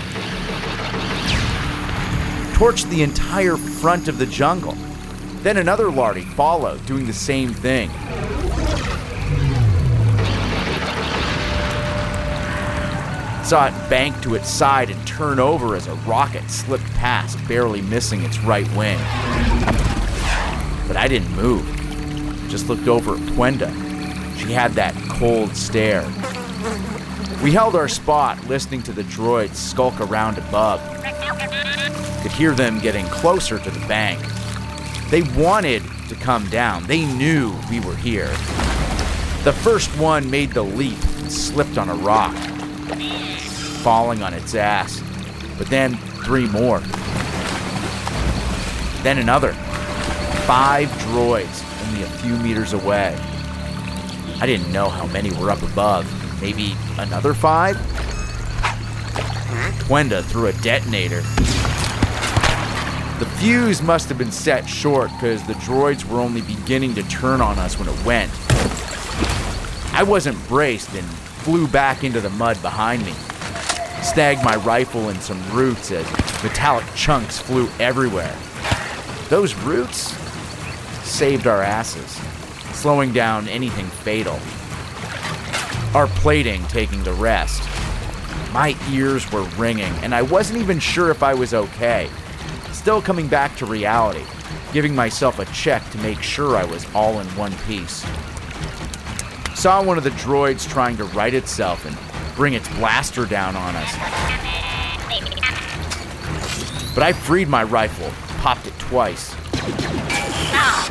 Torched 2.55 2.89
the 2.89 3.03
entire 3.03 3.55
front 3.55 4.09
of 4.09 4.17
the 4.17 4.25
jungle. 4.25 4.75
Then 5.43 5.55
another 5.55 5.89
Lardy 5.89 6.23
followed, 6.23 6.85
doing 6.85 7.05
the 7.07 7.13
same 7.13 7.53
thing. 7.53 7.89
Saw 13.45 13.67
it 13.67 13.89
bank 13.91 14.19
to 14.23 14.33
its 14.33 14.49
side 14.49 14.89
and 14.89 15.07
turn 15.07 15.39
over 15.39 15.75
as 15.75 15.85
a 15.85 15.93
rocket 16.07 16.49
slipped 16.49 16.91
past, 16.95 17.37
barely 17.47 17.79
missing 17.83 18.23
its 18.23 18.39
right 18.39 18.67
wing. 18.75 18.97
But 20.87 20.97
I 20.97 21.07
didn't 21.07 21.31
move. 21.35 21.63
Just 22.49 22.67
looked 22.69 22.87
over 22.87 23.13
at 23.13 23.19
Pwenda. 23.33 23.69
She 24.39 24.51
had 24.51 24.71
that 24.71 24.95
cold 25.09 25.55
stare. 25.55 26.01
We 27.43 27.51
held 27.51 27.75
our 27.75 27.87
spot, 27.87 28.43
listening 28.47 28.81
to 28.81 28.91
the 28.91 29.03
droids 29.03 29.53
skulk 29.53 30.01
around 30.01 30.39
above. 30.39 30.81
Could 32.23 32.31
hear 32.31 32.55
them 32.55 32.79
getting 32.79 33.05
closer 33.05 33.59
to 33.59 33.69
the 33.69 33.87
bank. 33.87 34.19
They 35.11 35.21
wanted 35.39 35.83
to 36.09 36.15
come 36.15 36.49
down. 36.49 36.87
They 36.87 37.05
knew 37.05 37.53
we 37.69 37.79
were 37.79 37.95
here. 37.95 38.29
The 39.43 39.55
first 39.61 39.95
one 39.99 40.31
made 40.31 40.49
the 40.49 40.63
leap 40.63 40.97
and 41.19 41.31
slipped 41.31 41.77
on 41.77 41.89
a 41.89 41.95
rock, 41.95 42.35
falling 43.81 44.23
on 44.23 44.33
its 44.33 44.55
ass. 44.55 45.01
But 45.57 45.67
then 45.67 45.95
three 46.23 46.47
more. 46.47 46.79
Then 49.03 49.19
another. 49.19 49.53
Five 50.45 50.89
droids 50.89 51.63
only 51.87 52.03
a 52.03 52.07
few 52.07 52.35
meters 52.37 52.73
away. 52.73 53.15
I 54.41 54.45
didn't 54.45 54.71
know 54.71 54.89
how 54.89 55.05
many 55.07 55.31
were 55.31 55.49
up 55.49 55.61
above. 55.61 56.05
Maybe 56.41 56.75
another 56.97 57.33
five? 57.33 57.77
Pwenda 59.87 60.23
threw 60.23 60.47
a 60.47 60.53
detonator. 60.53 61.21
The 63.19 63.25
fuse 63.37 63.81
must 63.81 64.09
have 64.09 64.17
been 64.17 64.31
set 64.31 64.67
short 64.67 65.09
because 65.11 65.45
the 65.47 65.53
droids 65.53 66.03
were 66.03 66.19
only 66.19 66.41
beginning 66.41 66.95
to 66.95 67.03
turn 67.03 67.39
on 67.39 67.57
us 67.59 67.79
when 67.79 67.87
it 67.87 68.05
went. 68.05 68.31
I 69.93 70.03
wasn't 70.03 70.37
braced 70.49 70.93
and 70.93 71.07
flew 71.45 71.67
back 71.67 72.03
into 72.03 72.19
the 72.19 72.29
mud 72.31 72.59
behind 72.63 73.05
me. 73.05 73.13
Snagged 74.01 74.43
my 74.43 74.55
rifle 74.55 75.09
in 75.09 75.19
some 75.21 75.39
roots 75.53 75.91
as 75.91 76.03
metallic 76.43 76.83
chunks 76.95 77.37
flew 77.37 77.69
everywhere. 77.79 78.35
Those 79.29 79.53
roots 79.53 80.17
saved 81.07 81.45
our 81.45 81.61
asses, 81.61 82.09
slowing 82.75 83.13
down 83.13 83.47
anything 83.47 83.85
fatal. 83.85 84.39
our 85.95 86.07
plating 86.07 86.61
taking 86.65 87.01
the 87.03 87.13
rest. 87.13 87.63
My 88.51 88.75
ears 88.91 89.31
were 89.31 89.43
ringing, 89.57 89.93
and 90.03 90.13
I 90.13 90.23
wasn't 90.23 90.59
even 90.59 90.77
sure 90.77 91.09
if 91.09 91.23
I 91.23 91.33
was 91.33 91.53
okay. 91.53 92.09
Still 92.73 93.01
coming 93.01 93.27
back 93.29 93.55
to 93.57 93.65
reality, 93.65 94.25
giving 94.73 94.93
myself 94.93 95.39
a 95.39 95.45
check 95.45 95.89
to 95.91 95.97
make 95.99 96.21
sure 96.21 96.57
I 96.57 96.65
was 96.65 96.85
all 96.93 97.21
in 97.21 97.27
one 97.37 97.53
piece. 97.59 98.05
Saw 99.55 99.81
one 99.81 99.97
of 99.97 100.03
the 100.03 100.11
droids 100.11 100.69
trying 100.69 100.97
to 100.97 101.05
right 101.05 101.33
itself 101.33 101.85
and 101.85 101.97
bring 102.35 102.53
its 102.53 102.67
blaster 102.75 103.25
down 103.25 103.55
on 103.55 103.73
us. 103.75 103.91
But 106.93 107.03
I 107.03 107.13
freed 107.13 107.47
my 107.47 107.63
rifle, 107.63 108.11
popped 108.41 108.67
it 108.67 108.77
twice. 108.77 109.33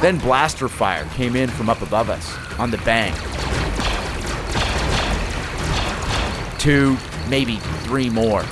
Then 0.01 0.19
blaster 0.19 0.69
fire 0.69 1.05
came 1.15 1.37
in 1.37 1.49
from 1.51 1.71
up 1.71 1.83
above 1.83 2.11
us, 2.11 2.37
on 2.59 2.71
the 2.71 2.79
bank. 2.79 3.15
Two, 6.59 6.97
maybe 7.29 7.57
three 7.85 8.11
more. 8.11 8.43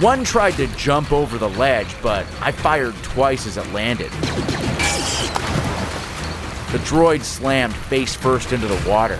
One 0.00 0.22
tried 0.22 0.52
to 0.52 0.66
jump 0.76 1.10
over 1.10 1.38
the 1.38 1.48
ledge, 1.48 1.94
but 2.02 2.24
I 2.40 2.52
fired 2.52 2.94
twice 3.02 3.46
as 3.46 3.56
it 3.56 3.66
landed. 3.72 4.12
The 6.70 6.78
droid 6.84 7.22
slammed 7.22 7.74
face 7.74 8.14
first 8.14 8.52
into 8.52 8.66
the 8.66 8.88
water. 8.88 9.18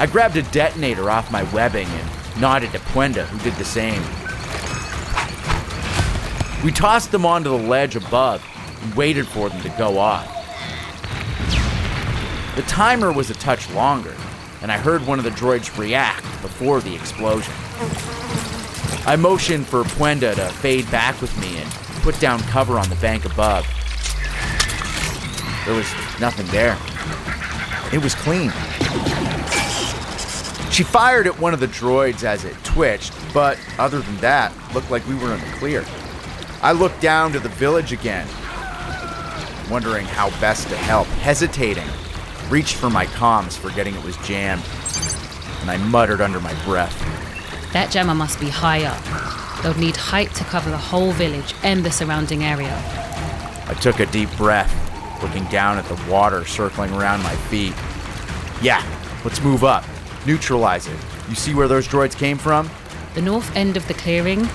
I 0.00 0.06
grabbed 0.06 0.34
a 0.38 0.42
detonator 0.44 1.10
off 1.10 1.30
my 1.30 1.42
webbing 1.52 1.86
and 1.86 2.40
nodded 2.40 2.72
to 2.72 2.78
Pwenda, 2.78 3.26
who 3.26 3.38
did 3.40 3.52
the 3.56 3.66
same. 3.66 4.00
We 6.64 6.72
tossed 6.72 7.12
them 7.12 7.26
onto 7.26 7.50
the 7.50 7.68
ledge 7.68 7.96
above 7.96 8.42
and 8.80 8.94
waited 8.94 9.28
for 9.28 9.50
them 9.50 9.60
to 9.60 9.68
go 9.76 9.98
off. 9.98 10.26
The 12.56 12.62
timer 12.62 13.12
was 13.12 13.28
a 13.28 13.34
touch 13.34 13.70
longer, 13.72 14.16
and 14.62 14.72
I 14.72 14.78
heard 14.78 15.06
one 15.06 15.18
of 15.18 15.26
the 15.26 15.32
droids 15.32 15.76
react 15.76 16.24
before 16.40 16.80
the 16.80 16.94
explosion. 16.94 17.52
I 19.06 19.16
motioned 19.20 19.66
for 19.66 19.82
Pwenda 19.82 20.34
to 20.34 20.48
fade 20.60 20.90
back 20.90 21.20
with 21.20 21.38
me 21.42 21.58
and 21.58 21.70
put 22.00 22.18
down 22.20 22.40
cover 22.44 22.78
on 22.78 22.88
the 22.88 22.96
bank 22.96 23.26
above. 23.26 23.66
There 25.66 25.74
was 25.74 25.92
nothing 26.18 26.46
there. 26.46 26.78
It 27.92 28.02
was 28.02 28.14
clean. 28.14 28.50
She 30.80 30.84
fired 30.84 31.26
at 31.26 31.38
one 31.38 31.52
of 31.52 31.60
the 31.60 31.66
droids 31.66 32.24
as 32.24 32.46
it 32.46 32.56
twitched, 32.64 33.12
but 33.34 33.58
other 33.78 34.00
than 34.00 34.16
that, 34.22 34.50
looked 34.72 34.90
like 34.90 35.06
we 35.06 35.14
were 35.14 35.34
in 35.34 35.38
the 35.38 35.56
clear. 35.58 35.84
I 36.62 36.72
looked 36.72 37.02
down 37.02 37.32
to 37.32 37.38
the 37.38 37.50
village 37.50 37.92
again, 37.92 38.26
wondering 39.70 40.06
how 40.06 40.30
best 40.40 40.68
to 40.68 40.76
help, 40.78 41.06
hesitating. 41.06 41.86
Reached 42.48 42.76
for 42.76 42.88
my 42.88 43.04
comms, 43.04 43.58
forgetting 43.58 43.94
it 43.94 44.02
was 44.02 44.16
jammed, 44.26 44.62
and 45.60 45.70
I 45.70 45.76
muttered 45.76 46.22
under 46.22 46.40
my 46.40 46.54
breath. 46.64 46.98
That 47.74 47.90
jammer 47.90 48.14
must 48.14 48.40
be 48.40 48.48
high 48.48 48.84
up. 48.84 49.62
They'll 49.62 49.74
need 49.74 49.98
height 49.98 50.34
to 50.36 50.44
cover 50.44 50.70
the 50.70 50.78
whole 50.78 51.12
village 51.12 51.54
and 51.62 51.84
the 51.84 51.90
surrounding 51.90 52.42
area. 52.42 52.74
I 53.66 53.76
took 53.82 54.00
a 54.00 54.06
deep 54.06 54.34
breath, 54.38 54.72
looking 55.22 55.44
down 55.48 55.76
at 55.76 55.84
the 55.84 56.10
water 56.10 56.46
circling 56.46 56.90
around 56.94 57.22
my 57.22 57.36
feet. 57.36 57.74
Yeah, 58.62 58.82
let's 59.26 59.42
move 59.42 59.62
up. 59.62 59.84
Neutralize 60.26 60.86
it. 60.86 60.96
You 61.28 61.34
see 61.34 61.54
where 61.54 61.68
those 61.68 61.88
droids 61.88 62.16
came 62.16 62.38
from? 62.38 62.68
The 63.14 63.22
north 63.22 63.54
end 63.56 63.76
of 63.76 63.86
the 63.88 63.94
clearing, 63.94 64.48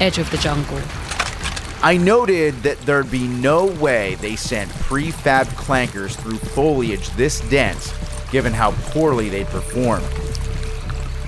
edge 0.00 0.18
of 0.18 0.30
the 0.30 0.38
jungle. 0.38 0.80
I 1.82 1.96
noted 1.96 2.54
that 2.62 2.78
there'd 2.82 3.10
be 3.10 3.26
no 3.26 3.66
way 3.66 4.14
they 4.16 4.36
sent 4.36 4.70
prefab 4.70 5.46
clankers 5.48 6.14
through 6.14 6.38
foliage 6.38 7.10
this 7.10 7.40
dense, 7.50 7.92
given 8.30 8.52
how 8.52 8.70
poorly 8.90 9.28
they'd 9.28 9.48
performed. 9.48 10.06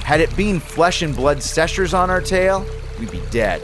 Had 0.05 0.21
it 0.21 0.35
been 0.37 0.61
flesh 0.61 1.03
and 1.03 1.15
blood 1.15 1.43
seshers 1.43 1.93
on 1.93 2.09
our 2.09 2.21
tail, 2.21 2.65
we'd 3.01 3.11
be 3.11 3.23
dead. 3.31 3.63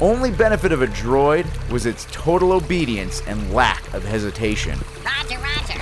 Only 0.00 0.30
benefit 0.30 0.72
of 0.72 0.82
a 0.82 0.86
droid 0.86 1.46
was 1.70 1.86
its 1.86 2.06
total 2.10 2.52
obedience 2.52 3.22
and 3.26 3.52
lack 3.52 3.92
of 3.94 4.04
hesitation. 4.04 4.78
Roger, 5.04 5.38
roger. 5.38 5.80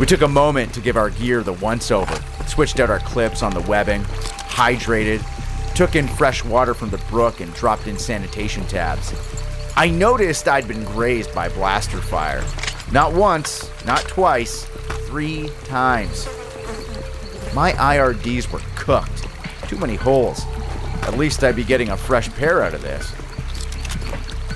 We 0.00 0.06
took 0.06 0.22
a 0.22 0.28
moment 0.28 0.72
to 0.74 0.80
give 0.80 0.96
our 0.96 1.10
gear 1.10 1.42
the 1.42 1.52
once 1.52 1.90
over, 1.90 2.18
switched 2.48 2.80
out 2.80 2.90
our 2.90 3.00
clips 3.00 3.42
on 3.42 3.52
the 3.52 3.60
webbing, 3.62 4.02
hydrated, 4.02 5.22
took 5.74 5.94
in 5.94 6.08
fresh 6.08 6.44
water 6.44 6.74
from 6.74 6.90
the 6.90 6.98
brook, 7.10 7.40
and 7.40 7.52
dropped 7.54 7.86
in 7.86 7.98
sanitation 7.98 8.64
tabs. 8.66 9.14
I 9.76 9.88
noticed 9.88 10.48
I'd 10.48 10.66
been 10.66 10.84
grazed 10.84 11.34
by 11.34 11.48
blaster 11.50 11.98
fire. 11.98 12.44
Not 12.90 13.12
once, 13.12 13.70
not 13.86 14.00
twice, 14.00 14.64
three 15.06 15.50
times. 15.64 16.26
My 17.54 17.72
IRDs 17.72 18.50
were 18.50 18.60
cooked. 18.74 19.26
Too 19.68 19.78
many 19.78 19.94
holes. 19.94 20.44
At 21.02 21.16
least 21.16 21.44
I'd 21.44 21.56
be 21.56 21.64
getting 21.64 21.90
a 21.90 21.96
fresh 21.96 22.28
pair 22.30 22.62
out 22.62 22.74
of 22.74 22.82
this. 22.82 23.12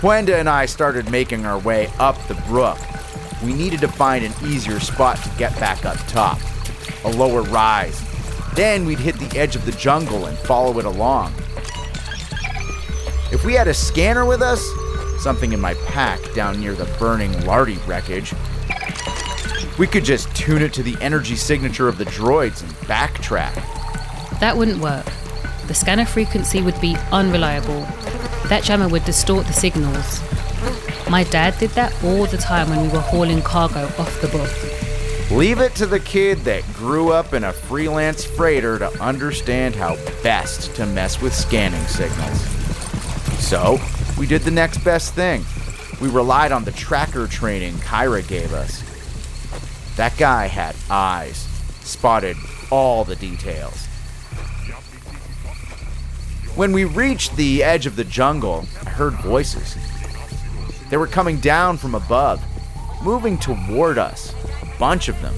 Pwenda 0.02 0.40
and 0.40 0.48
I 0.48 0.66
started 0.66 1.10
making 1.10 1.46
our 1.46 1.58
way 1.60 1.90
up 1.98 2.20
the 2.26 2.34
brook. 2.48 2.78
We 3.44 3.52
needed 3.52 3.80
to 3.80 3.88
find 3.88 4.24
an 4.24 4.32
easier 4.44 4.80
spot 4.80 5.16
to 5.18 5.30
get 5.38 5.58
back 5.60 5.84
up 5.84 5.96
top, 6.08 6.38
a 7.04 7.10
lower 7.10 7.42
rise. 7.42 8.02
Then 8.54 8.84
we'd 8.84 8.98
hit 8.98 9.16
the 9.16 9.38
edge 9.38 9.56
of 9.56 9.64
the 9.64 9.72
jungle 9.72 10.26
and 10.26 10.36
follow 10.38 10.78
it 10.78 10.84
along. 10.84 11.34
If 13.32 13.44
we 13.44 13.54
had 13.54 13.68
a 13.68 13.74
scanner 13.74 14.26
with 14.26 14.42
us, 14.42 14.62
something 15.22 15.52
in 15.52 15.60
my 15.60 15.74
pack 15.86 16.20
down 16.34 16.60
near 16.60 16.74
the 16.74 16.84
burning 16.98 17.32
Lardy 17.46 17.78
wreckage, 17.86 18.34
we 19.78 19.86
could 19.86 20.04
just 20.04 20.34
tune 20.36 20.60
it 20.60 20.74
to 20.74 20.82
the 20.82 20.96
energy 21.00 21.34
signature 21.34 21.88
of 21.88 21.96
the 21.96 22.04
droids 22.04 22.62
and 22.62 22.70
backtrack. 22.86 23.54
That 24.40 24.56
wouldn't 24.56 24.80
work. 24.80 25.06
The 25.66 25.74
scanner 25.74 26.04
frequency 26.04 26.60
would 26.60 26.78
be 26.80 26.96
unreliable. 27.10 27.80
That 28.48 28.62
jammer 28.64 28.88
would 28.88 29.04
distort 29.04 29.46
the 29.46 29.52
signals. 29.54 30.20
My 31.08 31.24
dad 31.24 31.58
did 31.58 31.70
that 31.70 31.94
all 32.04 32.26
the 32.26 32.36
time 32.36 32.68
when 32.68 32.82
we 32.82 32.88
were 32.88 33.00
hauling 33.00 33.40
cargo 33.42 33.84
off 33.98 34.20
the 34.20 34.28
book. 34.28 34.81
Leave 35.32 35.60
it 35.60 35.74
to 35.74 35.86
the 35.86 35.98
kid 35.98 36.36
that 36.40 36.62
grew 36.74 37.10
up 37.10 37.32
in 37.32 37.44
a 37.44 37.52
freelance 37.54 38.22
freighter 38.22 38.78
to 38.78 38.90
understand 39.00 39.74
how 39.74 39.96
best 40.22 40.76
to 40.76 40.84
mess 40.84 41.22
with 41.22 41.34
scanning 41.34 41.82
signals. 41.86 42.38
So, 43.42 43.78
we 44.18 44.26
did 44.26 44.42
the 44.42 44.50
next 44.50 44.84
best 44.84 45.14
thing. 45.14 45.42
We 46.02 46.10
relied 46.10 46.52
on 46.52 46.64
the 46.64 46.72
tracker 46.72 47.26
training 47.26 47.72
Kaira 47.76 48.28
gave 48.28 48.52
us. 48.52 48.82
That 49.96 50.14
guy 50.18 50.48
had 50.48 50.76
eyes, 50.90 51.48
spotted 51.80 52.36
all 52.70 53.02
the 53.02 53.16
details. 53.16 53.86
When 56.56 56.72
we 56.72 56.84
reached 56.84 57.36
the 57.36 57.64
edge 57.64 57.86
of 57.86 57.96
the 57.96 58.04
jungle, 58.04 58.66
I 58.84 58.90
heard 58.90 59.14
voices. 59.14 59.78
They 60.90 60.98
were 60.98 61.06
coming 61.06 61.38
down 61.38 61.78
from 61.78 61.94
above, 61.94 62.42
moving 63.02 63.38
toward 63.38 63.96
us, 63.96 64.34
bunch 64.82 65.08
of 65.08 65.22
them. 65.22 65.32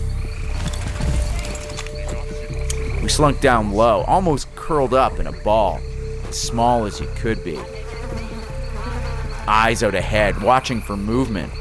We 3.03 3.11
slunk 3.11 3.43
down 3.43 3.73
low, 3.73 4.01
almost 4.05 4.49
curled 4.57 4.95
up 4.95 5.21
in 5.21 5.27
a 5.27 5.33
ball, 5.33 5.81
as 6.27 6.41
small 6.41 6.87
as 6.87 6.99
you 6.99 7.07
could 7.17 7.45
be. 7.45 7.61
Eyes 9.47 9.83
out 9.83 9.95
ahead, 9.95 10.41
watching 10.41 10.81
for 10.81 10.97
movement. 10.97 11.53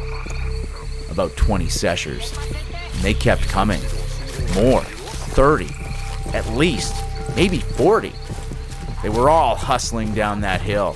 About 1.12 1.36
20 1.36 1.68
seshers. 1.68 2.34
And 2.72 3.02
they 3.02 3.14
kept 3.14 3.50
coming. 3.50 3.82
More. 4.56 4.84
30. 5.36 5.68
At 6.34 6.48
least. 6.52 6.96
Maybe 7.36 7.60
40. 7.60 8.14
They 9.02 9.10
were 9.10 9.30
all 9.30 9.58
hustling 9.58 10.14
down 10.14 10.40
that 10.40 10.62
hill. 10.62 10.94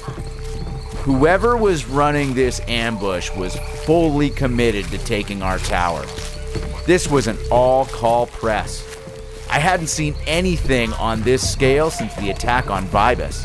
Whoever 1.04 1.58
was 1.58 1.86
running 1.86 2.34
this 2.34 2.62
ambush 2.66 3.30
was 3.36 3.58
fully 3.84 4.30
committed 4.30 4.86
to 4.86 4.98
taking 5.00 5.42
our 5.42 5.58
tower. 5.58 6.06
This 6.88 7.10
was 7.10 7.28
an 7.28 7.38
all 7.52 7.84
call 7.84 8.28
press. 8.28 8.82
I 9.50 9.60
hadn't 9.60 9.88
seen 9.88 10.16
anything 10.26 10.94
on 10.94 11.22
this 11.22 11.52
scale 11.52 11.92
since 11.92 12.16
the 12.16 12.30
attack 12.30 12.70
on 12.70 12.86
Vibus. 12.86 13.44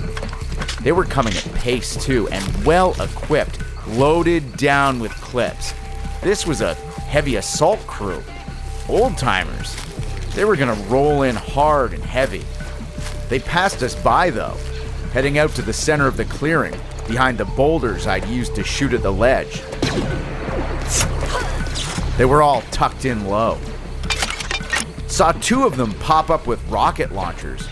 They 0.84 0.92
were 0.92 1.04
coming 1.04 1.34
at 1.36 1.52
pace 1.54 1.96
too, 1.96 2.28
and 2.28 2.64
well 2.64 2.94
equipped, 3.02 3.58
loaded 3.88 4.56
down 4.56 5.00
with 5.00 5.10
clips. 5.14 5.74
This 6.22 6.46
was 6.46 6.60
a 6.60 6.74
heavy 6.74 7.34
assault 7.34 7.84
crew. 7.88 8.22
Old 8.88 9.18
timers. 9.18 9.76
They 10.36 10.44
were 10.44 10.54
gonna 10.54 10.80
roll 10.88 11.22
in 11.22 11.34
hard 11.34 11.94
and 11.94 12.04
heavy. 12.04 12.44
They 13.28 13.40
passed 13.40 13.82
us 13.82 13.96
by 13.96 14.30
though, 14.30 14.56
heading 15.12 15.38
out 15.38 15.50
to 15.56 15.62
the 15.62 15.72
center 15.72 16.06
of 16.06 16.16
the 16.16 16.26
clearing, 16.26 16.76
behind 17.08 17.38
the 17.38 17.44
boulders 17.44 18.06
I'd 18.06 18.24
used 18.26 18.54
to 18.54 18.62
shoot 18.62 18.92
at 18.92 19.02
the 19.02 19.12
ledge. 19.12 19.62
They 22.16 22.24
were 22.24 22.42
all 22.42 22.62
tucked 22.70 23.04
in 23.04 23.26
low. 23.26 23.58
Saw 25.06 25.32
two 25.32 25.64
of 25.64 25.76
them 25.76 25.92
pop 25.94 26.30
up 26.30 26.46
with 26.46 26.66
rocket 26.68 27.12
launchers. 27.12 27.66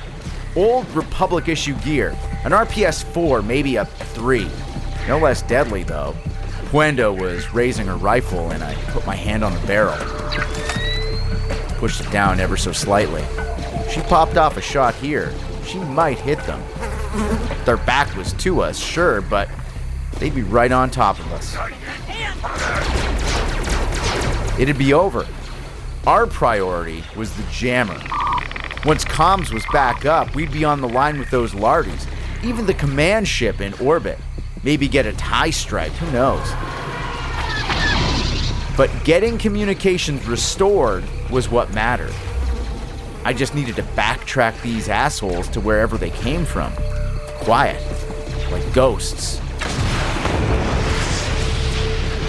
Old 0.56 0.88
Republic 0.90 1.48
issue 1.48 1.74
gear, 1.76 2.10
an 2.44 2.52
RPS 2.52 3.04
4, 3.14 3.42
maybe 3.42 3.76
a 3.76 3.84
3. 3.84 4.48
No 5.08 5.18
less 5.18 5.42
deadly, 5.42 5.82
though. 5.82 6.14
Pwenda 6.70 7.16
was 7.16 7.52
raising 7.52 7.86
her 7.86 7.96
rifle, 7.96 8.50
and 8.50 8.62
I 8.62 8.74
put 8.92 9.06
my 9.06 9.16
hand 9.16 9.42
on 9.42 9.54
the 9.54 9.66
barrel. 9.66 9.96
pushed 11.78 12.00
it 12.00 12.10
down 12.10 12.40
ever 12.40 12.56
so 12.56 12.72
slightly. 12.72 13.24
She 13.90 14.00
popped 14.02 14.36
off 14.36 14.56
a 14.56 14.60
shot 14.60 14.94
here. 14.94 15.32
She 15.64 15.78
might 15.78 16.18
hit 16.18 16.38
them. 16.46 16.62
Their 17.64 17.78
back 17.78 18.14
was 18.16 18.32
to 18.34 18.60
us, 18.60 18.78
sure, 18.78 19.20
but 19.20 19.48
they'd 20.18 20.34
be 20.34 20.42
right 20.42 20.70
on 20.70 20.90
top 20.90 21.18
of 21.18 21.32
us. 21.32 21.56
It'd 24.60 24.76
be 24.76 24.92
over. 24.92 25.26
Our 26.06 26.26
priority 26.26 27.02
was 27.16 27.34
the 27.34 27.42
jammer. 27.50 27.98
Once 28.84 29.06
comms 29.06 29.50
was 29.54 29.64
back 29.72 30.04
up, 30.04 30.34
we'd 30.34 30.52
be 30.52 30.66
on 30.66 30.82
the 30.82 30.88
line 30.88 31.18
with 31.18 31.30
those 31.30 31.52
lardies, 31.52 32.06
even 32.44 32.66
the 32.66 32.74
command 32.74 33.26
ship 33.26 33.62
in 33.62 33.72
orbit. 33.80 34.18
Maybe 34.62 34.86
get 34.86 35.06
a 35.06 35.14
tie 35.14 35.48
strike, 35.48 35.92
who 35.92 36.12
knows? 36.12 36.46
But 38.76 38.90
getting 39.02 39.38
communications 39.38 40.26
restored 40.26 41.04
was 41.30 41.48
what 41.48 41.72
mattered. 41.72 42.12
I 43.24 43.32
just 43.32 43.54
needed 43.54 43.76
to 43.76 43.82
backtrack 43.82 44.60
these 44.60 44.90
assholes 44.90 45.48
to 45.48 45.60
wherever 45.62 45.96
they 45.96 46.10
came 46.10 46.44
from. 46.44 46.70
Quiet, 47.38 47.82
like 48.50 48.74
ghosts. 48.74 49.40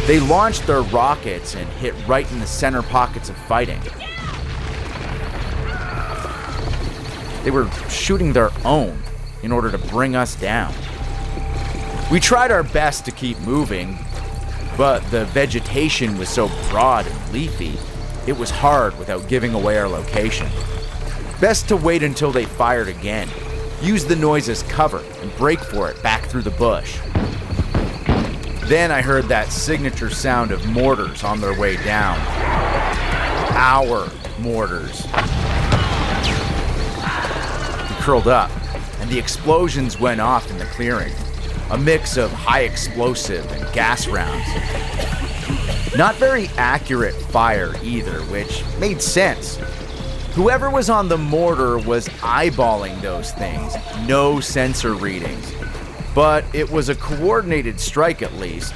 They 0.07 0.19
launched 0.19 0.67
their 0.67 0.81
rockets 0.81 1.55
and 1.55 1.69
hit 1.73 1.93
right 2.07 2.29
in 2.31 2.39
the 2.39 2.47
center 2.47 2.81
pockets 2.81 3.29
of 3.29 3.37
fighting. 3.37 3.79
They 7.43 7.51
were 7.51 7.69
shooting 7.89 8.33
their 8.33 8.49
own 8.65 9.01
in 9.43 9.51
order 9.51 9.71
to 9.71 9.77
bring 9.77 10.15
us 10.15 10.35
down. 10.35 10.73
We 12.11 12.19
tried 12.19 12.51
our 12.51 12.63
best 12.63 13.05
to 13.05 13.11
keep 13.11 13.39
moving, 13.39 13.97
but 14.77 14.99
the 15.11 15.25
vegetation 15.25 16.17
was 16.17 16.29
so 16.29 16.49
broad 16.69 17.07
and 17.07 17.33
leafy, 17.33 17.77
it 18.27 18.37
was 18.37 18.49
hard 18.49 18.97
without 18.99 19.27
giving 19.27 19.53
away 19.53 19.77
our 19.77 19.87
location. 19.87 20.47
Best 21.39 21.67
to 21.69 21.75
wait 21.75 22.03
until 22.03 22.31
they 22.31 22.45
fired 22.45 22.87
again, 22.87 23.27
use 23.81 24.05
the 24.05 24.15
noise 24.15 24.49
as 24.49 24.61
cover, 24.63 25.03
and 25.21 25.35
break 25.37 25.59
for 25.59 25.89
it 25.89 26.01
back 26.03 26.25
through 26.25 26.43
the 26.43 26.51
bush. 26.51 26.99
Then 28.71 28.89
I 28.89 29.01
heard 29.01 29.25
that 29.25 29.51
signature 29.51 30.09
sound 30.09 30.51
of 30.53 30.65
mortars 30.65 31.25
on 31.25 31.41
their 31.41 31.59
way 31.59 31.75
down. 31.83 32.17
Our 33.53 34.09
mortars. 34.39 35.05
We 37.89 37.95
curled 38.01 38.29
up, 38.29 38.49
and 39.01 39.09
the 39.09 39.19
explosions 39.19 39.99
went 39.99 40.21
off 40.21 40.49
in 40.49 40.57
the 40.57 40.63
clearing. 40.67 41.11
A 41.71 41.77
mix 41.77 42.15
of 42.15 42.31
high 42.31 42.61
explosive 42.61 43.45
and 43.51 43.73
gas 43.73 44.07
rounds. 44.07 44.47
Not 45.97 46.15
very 46.15 46.47
accurate 46.55 47.15
fire 47.15 47.73
either, 47.83 48.21
which 48.21 48.63
made 48.79 49.01
sense. 49.01 49.57
Whoever 50.33 50.69
was 50.69 50.89
on 50.89 51.09
the 51.09 51.17
mortar 51.17 51.77
was 51.77 52.07
eyeballing 52.19 53.01
those 53.01 53.33
things, 53.33 53.75
no 54.07 54.39
sensor 54.39 54.93
readings. 54.93 55.51
But 56.13 56.43
it 56.53 56.69
was 56.69 56.89
a 56.89 56.95
coordinated 56.95 57.79
strike 57.79 58.21
at 58.21 58.33
least. 58.33 58.73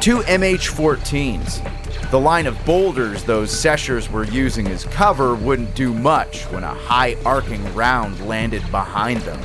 Two 0.00 0.18
MH 0.20 0.70
14s. 0.70 2.10
The 2.10 2.20
line 2.20 2.46
of 2.46 2.62
boulders 2.64 3.24
those 3.24 3.50
Seshers 3.50 4.10
were 4.10 4.24
using 4.24 4.66
as 4.68 4.84
cover 4.84 5.34
wouldn't 5.34 5.74
do 5.74 5.94
much 5.94 6.42
when 6.50 6.62
a 6.62 6.74
high 6.74 7.16
arcing 7.24 7.74
round 7.74 8.26
landed 8.26 8.62
behind 8.70 9.22
them. 9.22 9.40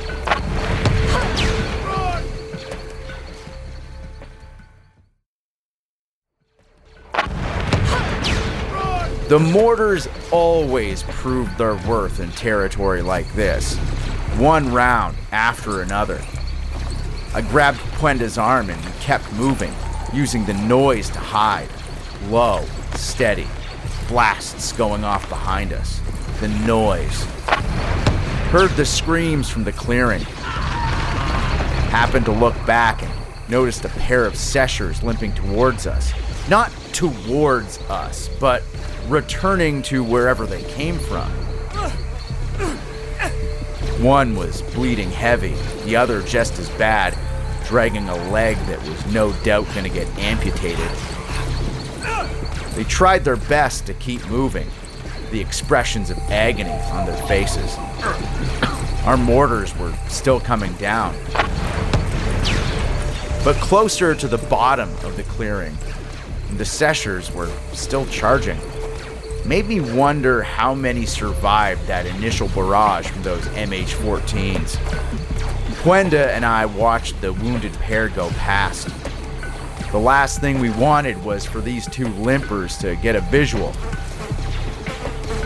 The 9.28 9.38
mortars 9.38 10.08
always 10.30 11.02
proved 11.02 11.58
their 11.58 11.76
worth 11.86 12.20
in 12.20 12.30
territory 12.30 13.02
like 13.02 13.30
this, 13.34 13.76
one 14.36 14.72
round 14.72 15.16
after 15.32 15.82
another. 15.82 16.20
I 17.34 17.42
grabbed 17.42 17.78
Pwenda's 17.78 18.38
arm 18.38 18.70
and 18.70 18.84
we 18.84 18.92
kept 19.00 19.32
moving, 19.34 19.72
using 20.12 20.44
the 20.44 20.54
noise 20.54 21.10
to 21.10 21.18
hide. 21.18 21.68
Low, 22.28 22.64
steady, 22.94 23.46
blasts 24.08 24.72
going 24.72 25.04
off 25.04 25.28
behind 25.28 25.72
us. 25.72 26.00
The 26.40 26.48
noise. 26.66 27.24
Heard 28.50 28.70
the 28.70 28.84
screams 28.84 29.48
from 29.50 29.64
the 29.64 29.72
clearing. 29.72 30.22
Happened 31.90 32.24
to 32.26 32.32
look 32.32 32.54
back 32.66 33.02
and 33.02 33.12
noticed 33.48 33.84
a 33.84 33.88
pair 33.90 34.24
of 34.24 34.36
Seshers 34.36 35.02
limping 35.02 35.32
towards 35.32 35.86
us. 35.86 36.12
Not 36.48 36.70
towards 36.92 37.78
us, 37.90 38.30
but 38.40 38.62
returning 39.08 39.82
to 39.82 40.02
wherever 40.02 40.46
they 40.46 40.62
came 40.64 40.98
from. 40.98 41.30
One 44.00 44.36
was 44.36 44.62
bleeding 44.62 45.10
heavy, 45.10 45.56
the 45.84 45.96
other 45.96 46.22
just 46.22 46.56
as 46.60 46.70
bad, 46.70 47.18
dragging 47.66 48.08
a 48.08 48.30
leg 48.30 48.56
that 48.66 48.80
was 48.88 49.06
no 49.12 49.32
doubt 49.42 49.66
going 49.74 49.82
to 49.82 49.90
get 49.90 50.06
amputated. 50.18 50.88
They 52.76 52.84
tried 52.84 53.24
their 53.24 53.36
best 53.36 53.86
to 53.86 53.94
keep 53.94 54.24
moving, 54.28 54.68
the 55.32 55.40
expressions 55.40 56.10
of 56.10 56.18
agony 56.30 56.70
on 56.70 57.06
their 57.06 57.16
faces. 57.26 57.76
Our 59.04 59.16
mortars 59.16 59.76
were 59.76 59.92
still 60.06 60.38
coming 60.38 60.74
down. 60.74 61.16
But 63.42 63.56
closer 63.56 64.14
to 64.14 64.28
the 64.28 64.38
bottom 64.48 64.90
of 65.02 65.16
the 65.16 65.24
clearing, 65.24 65.76
the 66.56 66.64
Seshers 66.64 67.32
were 67.34 67.50
still 67.72 68.06
charging 68.06 68.60
made 69.48 69.66
me 69.66 69.80
wonder 69.80 70.42
how 70.42 70.74
many 70.74 71.06
survived 71.06 71.86
that 71.86 72.04
initial 72.04 72.48
barrage 72.48 73.08
from 73.08 73.22
those 73.22 73.42
MH 73.48 73.94
14s. 73.94 74.76
Pwenda 75.82 76.28
and 76.28 76.44
I 76.44 76.66
watched 76.66 77.18
the 77.22 77.32
wounded 77.32 77.72
pair 77.74 78.10
go 78.10 78.28
past. 78.32 78.88
The 79.90 79.98
last 79.98 80.42
thing 80.42 80.58
we 80.58 80.68
wanted 80.68 81.24
was 81.24 81.46
for 81.46 81.62
these 81.62 81.88
two 81.88 82.04
limpers 82.04 82.78
to 82.80 82.94
get 82.96 83.16
a 83.16 83.22
visual. 83.22 83.72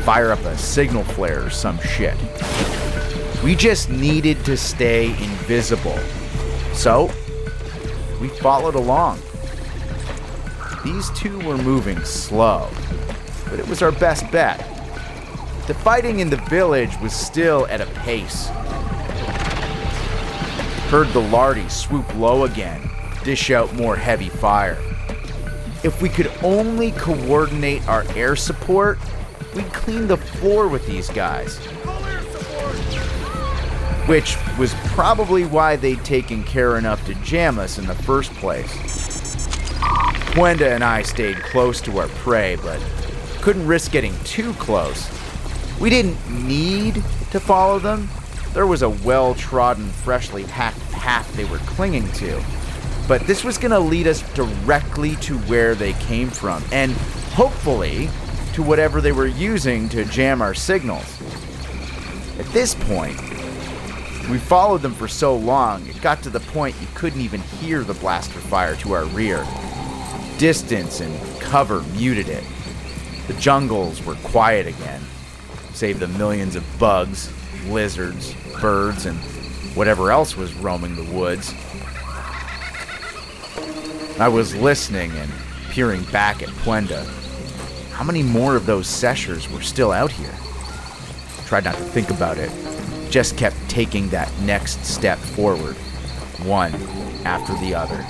Fire 0.03 0.33
up 0.33 0.41
a 0.41 0.59
signal 0.59 1.05
flare 1.05 1.47
or 1.47 1.51
some 1.51 1.79
shit. 1.79 2.17
We 3.45 3.55
just 3.55 3.89
needed 3.89 4.45
to 4.47 4.57
stay 4.57 5.11
invisible. 5.11 5.99
So, 6.73 7.09
we 8.21 8.27
followed 8.27 8.75
along. 8.75 9.21
These 10.83 11.09
two 11.11 11.39
were 11.47 11.57
moving 11.57 12.01
slow, 12.05 12.69
but 13.53 13.61
it 13.61 13.69
was 13.69 13.83
our 13.83 13.93
best 13.93 14.31
bet. 14.31 14.61
The 15.67 15.75
fighting 15.75 16.21
in 16.21 16.31
the 16.31 16.39
village 16.49 16.99
was 17.03 17.13
still 17.13 17.67
at 17.67 17.83
a 17.83 17.87
pace. 18.01 18.47
Heard 20.89 21.09
the 21.09 21.21
Lardy 21.21 21.69
swoop 21.69 22.15
low 22.17 22.45
again, 22.45 22.81
dish 23.25 23.51
out 23.51 23.75
more 23.75 23.95
heavy 23.95 24.31
fire. 24.31 24.79
If 25.85 26.01
we 26.01 26.09
could 26.09 26.33
only 26.43 26.93
coordinate 26.93 27.87
our 27.89 28.07
air 28.17 28.37
support, 28.37 28.99
we'd 29.55 29.71
clean 29.75 30.07
the 30.07 30.17
floor 30.17 30.67
with 30.67 30.87
these 30.87 31.11
guys. 31.11 31.59
Which 34.09 34.39
was 34.59 34.73
probably 34.95 35.45
why 35.45 35.77
they'd 35.77 36.03
taken 36.07 36.43
care 36.43 36.79
enough 36.79 37.05
to 37.05 37.15
jam 37.17 37.59
us 37.59 37.77
in 37.77 37.87
the 37.87 37.95
first 37.95 38.33
place. 38.33 38.73
Pwenda 40.33 40.75
and 40.75 40.83
I 40.83 41.03
stayed 41.03 41.37
close 41.43 41.83
to 41.83 41.99
our 41.99 42.09
prey, 42.09 42.57
but 42.57 42.81
couldn't 43.43 43.67
risk 43.67 43.91
getting 43.91 44.15
too 44.25 44.53
close. 44.55 45.11
We 45.81 45.91
didn't 45.91 46.17
need 46.47 46.95
to 47.33 47.41
follow 47.41 47.81
them. 47.81 48.09
There 48.55 48.69
was 48.69 48.83
a 48.83 48.89
well 48.89 49.35
trodden, 49.35 49.89
freshly 49.89 50.45
packed 50.45 50.81
path 50.93 51.31
they 51.35 51.45
were 51.45 51.59
clinging 51.59 52.11
to. 52.13 52.43
But 53.09 53.27
this 53.27 53.43
was 53.43 53.59
going 53.59 53.73
to 53.73 53.81
lead 53.81 54.07
us 54.07 54.23
directly 54.35 55.17
to 55.17 55.37
where 55.39 55.75
they 55.75 55.93
came 55.95 56.31
from, 56.31 56.63
and 56.71 56.93
hopefully 57.33 58.09
to 58.55 58.63
whatever 58.63 59.01
they 59.01 59.13
were 59.13 59.27
using 59.27 59.89
to 59.89 60.05
jam 60.05 60.41
our 60.41 60.55
signals. 60.55 61.21
At 62.39 62.47
this 62.53 62.75
point, 62.75 63.21
we 64.31 64.39
followed 64.39 64.83
them 64.83 64.95
for 64.95 65.09
so 65.09 65.35
long, 65.35 65.85
it 65.89 66.01
got 66.01 66.23
to 66.23 66.31
the 66.31 66.41
point 66.41 66.77
you 66.81 66.87
couldn't 66.95 67.21
even 67.21 67.41
hear 67.41 67.83
the 67.83 67.95
blaster 67.95 68.39
fire 68.39 68.77
to 68.77 68.93
our 68.93 69.05
rear. 69.07 69.45
Distance 70.39 71.01
and 71.01 71.41
cover 71.41 71.83
muted 71.95 72.29
it. 72.29 72.45
The 73.33 73.41
jungles 73.41 74.05
were 74.05 74.17
quiet 74.17 74.67
again, 74.67 75.01
save 75.73 76.01
the 76.01 76.07
millions 76.07 76.55
of 76.55 76.65
bugs, 76.79 77.33
lizards, 77.67 78.35
birds, 78.61 79.07
and 79.07 79.19
whatever 79.75 80.11
else 80.13 80.37
was 80.37 80.53
roaming 80.55 80.97
the 80.97 81.11
woods. 81.11 81.55
I 84.21 84.29
was 84.29 84.55
listening 84.55 85.13
and 85.13 85.33
peering 85.71 86.05
back 86.13 86.43
at 86.43 86.51
Pwenda. 86.51 87.07
How 87.93 88.05
many 88.05 88.23
more 88.23 88.55
of 88.55 88.67
those 88.67 88.87
Seshers 88.87 89.51
were 89.51 89.63
still 89.63 89.93
out 89.93 90.13
here? 90.13 90.35
Tried 91.47 91.65
not 91.65 91.77
to 91.77 91.85
think 91.85 92.11
about 92.11 92.37
it, 92.37 92.51
just 93.11 93.39
kept 93.39 93.57
taking 93.69 94.11
that 94.11 94.31
next 94.41 94.85
step 94.85 95.19
forward, 95.19 95.77
one 96.45 96.75
after 97.25 97.55
the 97.55 97.75
other. 97.75 98.05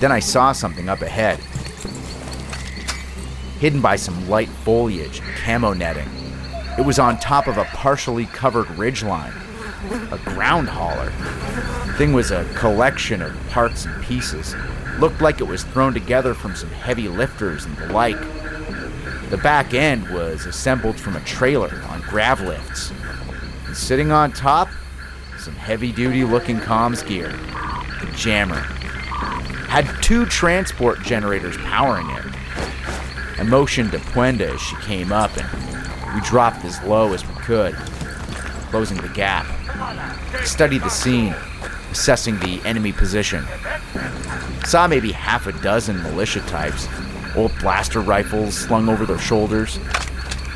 Then 0.00 0.12
I 0.12 0.20
saw 0.20 0.52
something 0.52 0.88
up 0.88 1.00
ahead. 1.00 1.40
Hidden 3.58 3.80
by 3.80 3.96
some 3.96 4.28
light 4.28 4.48
foliage 4.48 5.20
and 5.20 5.36
camo 5.36 5.72
netting. 5.72 6.08
It 6.78 6.84
was 6.84 6.98
on 6.98 7.18
top 7.18 7.46
of 7.46 7.56
a 7.56 7.64
partially 7.64 8.26
covered 8.26 8.66
ridgeline, 8.66 9.32
a 10.12 10.18
ground 10.30 10.68
hauler. 10.68 11.10
Thing 11.96 12.12
was 12.12 12.30
a 12.30 12.44
collection 12.54 13.22
of 13.22 13.34
parts 13.48 13.86
and 13.86 14.04
pieces. 14.04 14.54
Looked 14.98 15.22
like 15.22 15.40
it 15.40 15.48
was 15.48 15.64
thrown 15.64 15.94
together 15.94 16.34
from 16.34 16.54
some 16.54 16.70
heavy 16.70 17.08
lifters 17.08 17.64
and 17.64 17.76
the 17.78 17.92
like. 17.92 18.20
The 19.30 19.38
back 19.38 19.74
end 19.74 20.08
was 20.10 20.46
assembled 20.46 21.00
from 21.00 21.16
a 21.16 21.20
trailer 21.20 21.82
on 21.88 22.02
grav 22.02 22.40
lifts. 22.42 22.92
And 23.66 23.76
sitting 23.76 24.12
on 24.12 24.32
top, 24.32 24.68
some 25.38 25.54
heavy 25.54 25.92
duty 25.92 26.24
looking 26.24 26.58
comms 26.58 27.06
gear. 27.06 27.28
The 28.00 28.12
jammer. 28.14 28.60
Had 29.68 29.86
two 30.02 30.26
transport 30.26 31.00
generators 31.02 31.56
powering 31.58 32.08
it. 32.10 32.35
I 33.38 33.42
motioned 33.42 33.92
to 33.92 33.98
Pwenda 33.98 34.54
as 34.54 34.60
she 34.60 34.76
came 34.76 35.12
up, 35.12 35.30
and 35.36 36.14
we 36.14 36.20
dropped 36.22 36.64
as 36.64 36.82
low 36.84 37.12
as 37.12 37.26
we 37.26 37.34
could, 37.34 37.74
closing 38.70 38.96
the 38.96 39.08
gap. 39.08 39.46
Studied 40.44 40.82
the 40.82 40.88
scene, 40.88 41.34
assessing 41.90 42.38
the 42.40 42.62
enemy 42.64 42.92
position. 42.92 43.44
Saw 44.64 44.86
maybe 44.88 45.12
half 45.12 45.46
a 45.46 45.52
dozen 45.52 46.02
militia 46.02 46.40
types, 46.40 46.88
old 47.36 47.52
blaster 47.58 48.00
rifles 48.00 48.56
slung 48.56 48.88
over 48.88 49.04
their 49.04 49.18
shoulders. 49.18 49.78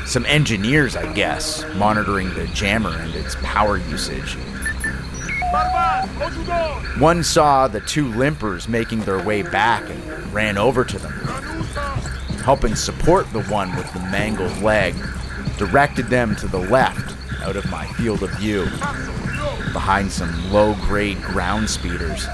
Some 0.05 0.25
engineers, 0.25 0.95
I 0.95 1.13
guess, 1.13 1.63
monitoring 1.75 2.33
the 2.33 2.47
jammer 2.47 2.89
and 2.89 3.13
its 3.13 3.35
power 3.43 3.77
usage. 3.77 4.35
One 6.97 7.23
saw 7.23 7.67
the 7.67 7.81
two 7.81 8.11
limpers 8.11 8.67
making 8.67 9.01
their 9.01 9.21
way 9.23 9.43
back 9.43 9.87
and 9.89 10.33
ran 10.33 10.57
over 10.57 10.83
to 10.83 10.97
them. 10.97 11.13
Helping 12.43 12.75
support 12.75 13.31
the 13.33 13.43
one 13.43 13.75
with 13.75 13.91
the 13.93 13.99
mangled 13.99 14.61
leg, 14.61 14.95
directed 15.57 16.07
them 16.07 16.35
to 16.37 16.47
the 16.47 16.57
left 16.57 17.15
out 17.43 17.55
of 17.55 17.69
my 17.69 17.85
field 17.93 18.23
of 18.23 18.31
view, 18.37 18.65
behind 19.73 20.11
some 20.11 20.51
low 20.51 20.75
grade 20.81 21.21
ground 21.21 21.69
speeders. 21.69 22.27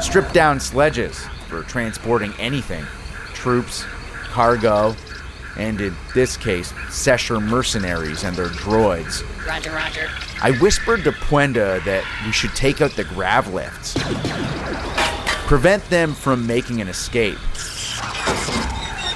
Stripped 0.00 0.32
down 0.32 0.58
sledges 0.58 1.24
for 1.48 1.62
transporting 1.62 2.32
anything 2.38 2.84
troops, 3.34 3.84
cargo, 4.30 4.96
and 5.58 5.80
in 5.80 5.94
this 6.14 6.36
case, 6.36 6.72
Sesher 6.88 7.40
mercenaries 7.42 8.24
and 8.24 8.34
their 8.34 8.48
droids. 8.48 9.22
Roger, 9.46 9.70
roger. 9.70 10.08
I 10.42 10.52
whispered 10.52 11.04
to 11.04 11.12
Pwenda 11.12 11.84
that 11.84 12.04
we 12.24 12.32
should 12.32 12.54
take 12.54 12.80
out 12.80 12.92
the 12.92 13.04
grav 13.04 13.52
lifts, 13.52 13.94
prevent 15.46 15.84
them 15.90 16.14
from 16.14 16.46
making 16.46 16.80
an 16.80 16.88
escape, 16.88 17.38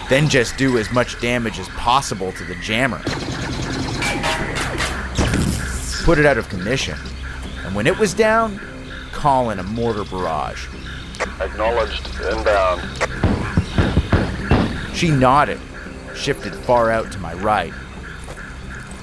then 0.09 0.29
just 0.29 0.57
do 0.57 0.79
as 0.79 0.91
much 0.91 1.21
damage 1.21 1.59
as 1.59 1.69
possible 1.71 2.33
to 2.33 2.45
the 2.45 2.55
jammer. 2.57 3.01
Put 6.05 6.19
it 6.19 6.25
out 6.25 6.39
of 6.39 6.49
commission, 6.49 6.99
and 7.65 7.75
when 7.75 7.87
it 7.87 7.99
was 7.99 8.15
down, 8.15 8.59
call 9.13 9.51
in 9.51 9.59
a 9.59 9.63
mortar 9.63 10.05
barrage. 10.05 10.67
Acknowledged. 11.41 12.09
Inbound. 12.21 12.81
She 14.97 15.11
nodded, 15.11 15.61
shifted 16.15 16.55
far 16.55 16.91
out 16.91 17.13
to 17.13 17.19
my 17.19 17.35
right. 17.35 17.73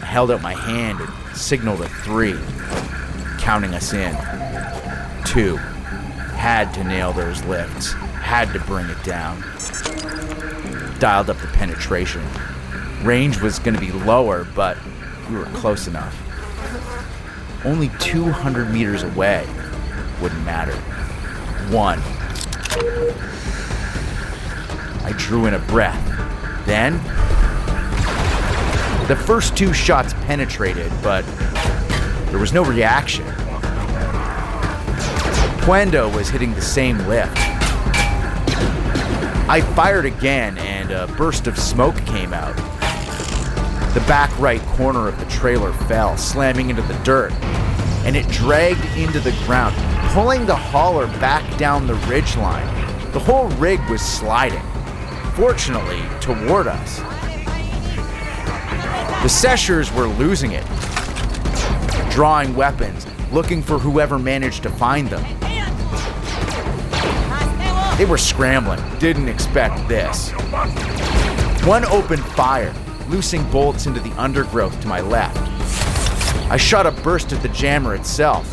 I 0.01 0.05
held 0.05 0.31
out 0.31 0.41
my 0.41 0.53
hand 0.53 0.99
and 0.99 1.37
signaled 1.37 1.81
a 1.81 1.89
three, 1.89 2.37
counting 3.39 3.75
us 3.75 3.93
in. 3.93 4.15
Two. 5.25 5.57
Had 6.35 6.73
to 6.73 6.83
nail 6.83 7.13
those 7.13 7.43
lifts, 7.45 7.93
had 7.93 8.51
to 8.53 8.59
bring 8.61 8.87
it 8.87 9.03
down. 9.03 9.43
Dialed 11.05 11.29
up 11.29 11.37
the 11.37 11.45
penetration. 11.49 12.23
Range 13.03 13.39
was 13.39 13.59
going 13.59 13.75
to 13.75 13.79
be 13.79 13.91
lower, 13.91 14.47
but 14.55 14.75
we 15.29 15.35
were 15.35 15.45
close 15.45 15.85
enough. 15.85 16.19
Only 17.63 17.91
200 17.99 18.71
meters 18.71 19.03
away 19.03 19.45
wouldn't 20.19 20.43
matter. 20.43 20.73
One. 21.71 21.99
I 25.05 25.13
drew 25.15 25.45
in 25.45 25.53
a 25.53 25.59
breath. 25.59 26.03
Then, 26.65 26.93
the 29.07 29.15
first 29.15 29.55
two 29.55 29.73
shots 29.73 30.15
penetrated, 30.25 30.91
but 31.03 31.23
there 32.31 32.39
was 32.39 32.51
no 32.51 32.65
reaction. 32.65 33.27
Pwenda 35.61 36.11
was 36.15 36.29
hitting 36.29 36.55
the 36.55 36.63
same 36.63 36.97
lift. 37.07 37.37
I 39.47 39.61
fired 39.61 40.05
again, 40.05 40.57
and 40.57 40.89
a 40.89 41.05
burst 41.17 41.45
of 41.45 41.55
smoke 41.59 41.95
came 42.07 42.33
out. 42.33 42.55
The 43.93 44.03
back 44.07 44.35
right 44.39 44.59
corner 44.61 45.07
of 45.07 45.19
the 45.19 45.25
trailer 45.25 45.71
fell, 45.71 46.17
slamming 46.17 46.71
into 46.71 46.81
the 46.81 46.95
dirt, 47.03 47.31
and 48.03 48.15
it 48.15 48.27
dragged 48.29 48.83
into 48.97 49.19
the 49.19 49.33
ground, 49.45 49.75
pulling 50.13 50.47
the 50.47 50.55
hauler 50.55 51.05
back 51.19 51.57
down 51.59 51.85
the 51.85 51.93
ridgeline. 51.93 52.65
The 53.13 53.19
whole 53.19 53.49
rig 53.59 53.79
was 53.87 54.01
sliding, 54.01 54.63
fortunately, 55.35 56.01
toward 56.19 56.65
us. 56.65 56.97
The 59.21 59.29
Seshers 59.29 59.93
were 59.93 60.07
losing 60.07 60.53
it, 60.53 60.65
drawing 62.09 62.55
weapons, 62.55 63.05
looking 63.31 63.61
for 63.61 63.77
whoever 63.77 64.17
managed 64.17 64.63
to 64.63 64.71
find 64.71 65.07
them. 65.07 65.23
They 67.97 68.03
were 68.03 68.17
scrambling, 68.17 68.81
didn't 68.99 69.29
expect 69.29 69.87
this. 69.87 70.31
One 71.63 71.85
opened 71.85 72.25
fire, 72.25 72.73
loosing 73.07 73.49
bolts 73.51 73.85
into 73.85 74.01
the 74.01 74.11
undergrowth 74.21 74.79
to 74.81 74.87
my 74.87 74.99
left. 74.99 75.37
I 76.51 76.57
shot 76.57 76.85
a 76.85 76.91
burst 76.91 77.31
at 77.31 77.41
the 77.41 77.47
jammer 77.49 77.95
itself, 77.95 78.51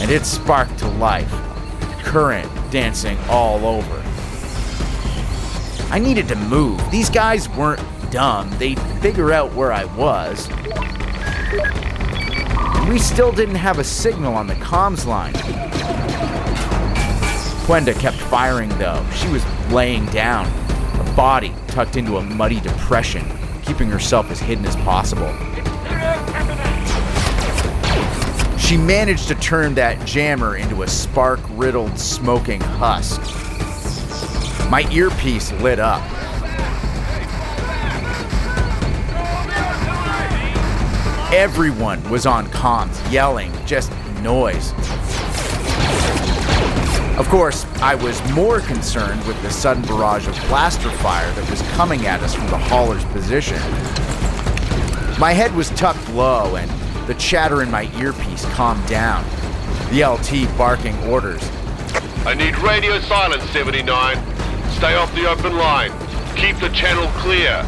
and 0.00 0.10
it 0.10 0.26
sparked 0.26 0.76
to 0.80 0.88
life, 0.88 1.30
current 2.02 2.50
dancing 2.72 3.16
all 3.28 3.64
over. 3.64 4.02
I 5.92 6.00
needed 6.00 6.26
to 6.28 6.34
move. 6.36 6.82
These 6.90 7.10
guys 7.10 7.48
weren't 7.50 7.80
dumb, 8.10 8.50
they'd 8.58 8.80
figure 9.00 9.32
out 9.32 9.54
where 9.54 9.72
I 9.72 9.84
was. 9.84 10.48
We 12.90 12.98
still 12.98 13.30
didn't 13.30 13.54
have 13.54 13.78
a 13.78 13.84
signal 13.84 14.34
on 14.34 14.48
the 14.48 14.54
comms 14.54 15.06
line. 15.06 15.34
Pwenda 17.66 17.98
kept 17.98 18.16
firing 18.16 18.68
though. 18.78 19.04
She 19.12 19.26
was 19.28 19.44
laying 19.72 20.06
down, 20.06 20.46
a 21.00 21.12
body 21.16 21.52
tucked 21.66 21.96
into 21.96 22.18
a 22.18 22.22
muddy 22.22 22.60
depression, 22.60 23.24
keeping 23.64 23.88
herself 23.88 24.30
as 24.30 24.38
hidden 24.38 24.64
as 24.66 24.76
possible. 24.76 25.26
She 28.56 28.76
managed 28.76 29.26
to 29.26 29.34
turn 29.34 29.74
that 29.74 30.00
jammer 30.06 30.56
into 30.56 30.84
a 30.84 30.88
spark 30.88 31.40
riddled, 31.50 31.98
smoking 31.98 32.60
husk. 32.60 33.20
My 34.70 34.88
earpiece 34.92 35.50
lit 35.54 35.80
up. 35.80 36.02
Everyone 41.32 42.08
was 42.10 42.26
on 42.26 42.46
comms, 42.46 43.10
yelling, 43.10 43.52
just 43.66 43.90
noise. 44.22 44.72
Of 47.16 47.30
course, 47.30 47.64
I 47.80 47.94
was 47.94 48.22
more 48.34 48.60
concerned 48.60 49.26
with 49.26 49.40
the 49.40 49.50
sudden 49.50 49.82
barrage 49.84 50.28
of 50.28 50.34
blaster 50.48 50.90
fire 50.90 51.32
that 51.32 51.50
was 51.50 51.62
coming 51.72 52.04
at 52.04 52.20
us 52.20 52.34
from 52.34 52.46
the 52.48 52.58
hauler's 52.58 53.06
position. 53.06 53.58
My 55.18 55.32
head 55.32 55.54
was 55.54 55.70
tucked 55.70 56.10
low, 56.10 56.56
and 56.56 56.70
the 57.08 57.14
chatter 57.14 57.62
in 57.62 57.70
my 57.70 57.84
earpiece 57.98 58.44
calmed 58.52 58.86
down. 58.86 59.24
The 59.88 60.04
LT 60.04 60.58
barking 60.58 60.94
orders. 61.04 61.42
I 62.26 62.34
need 62.34 62.58
radio 62.58 63.00
silence, 63.00 63.48
79. 63.48 64.16
Stay 64.72 64.94
off 64.94 65.14
the 65.14 65.26
open 65.26 65.56
line. 65.56 65.92
Keep 66.36 66.58
the 66.58 66.68
channel 66.68 67.06
clear. 67.18 67.62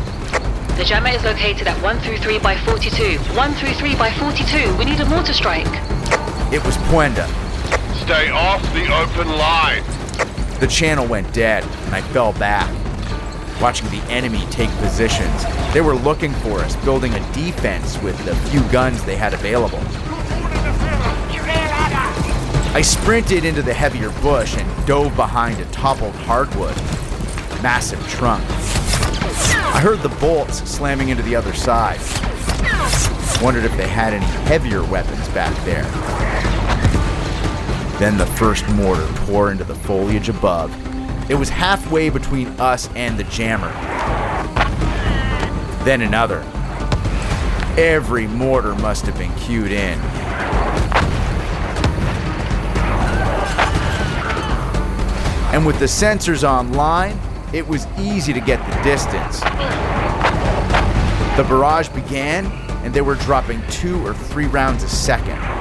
The 0.76 0.84
jammer 0.84 1.08
is 1.08 1.24
located 1.24 1.68
at 1.68 1.82
1 1.82 2.00
through 2.00 2.18
3 2.18 2.38
by 2.40 2.58
42. 2.58 3.16
1 3.16 3.52
through 3.54 3.72
3 3.72 3.96
by 3.96 4.10
42. 4.10 4.76
We 4.76 4.84
need 4.84 5.00
a 5.00 5.06
mortar 5.06 5.32
strike. 5.32 5.64
It 6.52 6.62
was 6.66 6.76
Pwenda. 6.92 7.47
Stay 8.08 8.30
off 8.30 8.62
the 8.72 8.90
open 8.90 9.28
line. 9.36 9.82
The 10.60 10.66
channel 10.66 11.06
went 11.06 11.30
dead, 11.34 11.62
and 11.62 11.94
I 11.94 12.00
fell 12.00 12.32
back, 12.32 12.66
watching 13.60 13.86
the 13.90 14.00
enemy 14.10 14.40
take 14.50 14.70
positions. 14.78 15.44
They 15.74 15.82
were 15.82 15.94
looking 15.94 16.32
for 16.36 16.60
us, 16.60 16.74
building 16.86 17.12
a 17.12 17.32
defense 17.34 18.00
with 18.00 18.16
the 18.24 18.34
few 18.48 18.62
guns 18.72 19.04
they 19.04 19.16
had 19.16 19.34
available. 19.34 19.80
I 22.74 22.80
sprinted 22.80 23.44
into 23.44 23.60
the 23.60 23.74
heavier 23.74 24.08
bush 24.22 24.56
and 24.56 24.86
dove 24.86 25.14
behind 25.14 25.60
a 25.60 25.66
toppled 25.66 26.14
hardwood, 26.14 26.76
massive 27.62 28.00
trunk. 28.08 28.42
I 28.48 29.80
heard 29.82 29.98
the 29.98 30.16
bolts 30.18 30.66
slamming 30.66 31.10
into 31.10 31.24
the 31.24 31.36
other 31.36 31.52
side. 31.52 32.00
Wondered 33.42 33.66
if 33.66 33.76
they 33.76 33.86
had 33.86 34.14
any 34.14 34.24
heavier 34.46 34.82
weapons 34.82 35.28
back 35.28 35.54
there. 35.66 35.84
Then 37.98 38.16
the 38.16 38.26
first 38.26 38.68
mortar 38.68 39.06
tore 39.26 39.50
into 39.50 39.64
the 39.64 39.74
foliage 39.74 40.28
above, 40.28 40.72
It 41.28 41.34
was 41.34 41.48
halfway 41.48 42.08
between 42.08 42.48
us 42.60 42.88
and 42.94 43.18
the 43.18 43.24
jammer. 43.24 43.70
Then 45.84 46.02
another. 46.02 46.40
Every 47.76 48.26
mortar 48.26 48.74
must 48.76 49.04
have 49.06 49.18
been 49.18 49.34
cued 49.34 49.72
in. 49.72 49.98
And 55.52 55.66
with 55.66 55.78
the 55.78 55.86
sensors 55.86 56.44
online, 56.44 57.18
it 57.52 57.66
was 57.66 57.86
easy 57.98 58.32
to 58.32 58.40
get 58.40 58.58
the 58.70 58.82
distance. 58.82 59.40
The 61.36 61.44
barrage 61.44 61.88
began, 61.88 62.46
and 62.84 62.94
they 62.94 63.00
were 63.00 63.16
dropping 63.16 63.60
two 63.70 64.06
or 64.06 64.14
three 64.14 64.46
rounds 64.46 64.82
a 64.82 64.88
second. 64.88 65.57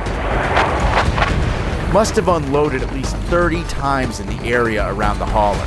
Must 1.98 2.16
have 2.18 2.28
unloaded 2.28 2.84
at 2.84 2.94
least 2.94 3.16
30 3.16 3.64
times 3.64 4.20
in 4.20 4.28
the 4.28 4.40
area 4.48 4.88
around 4.88 5.18
the 5.18 5.26
hauler. 5.26 5.58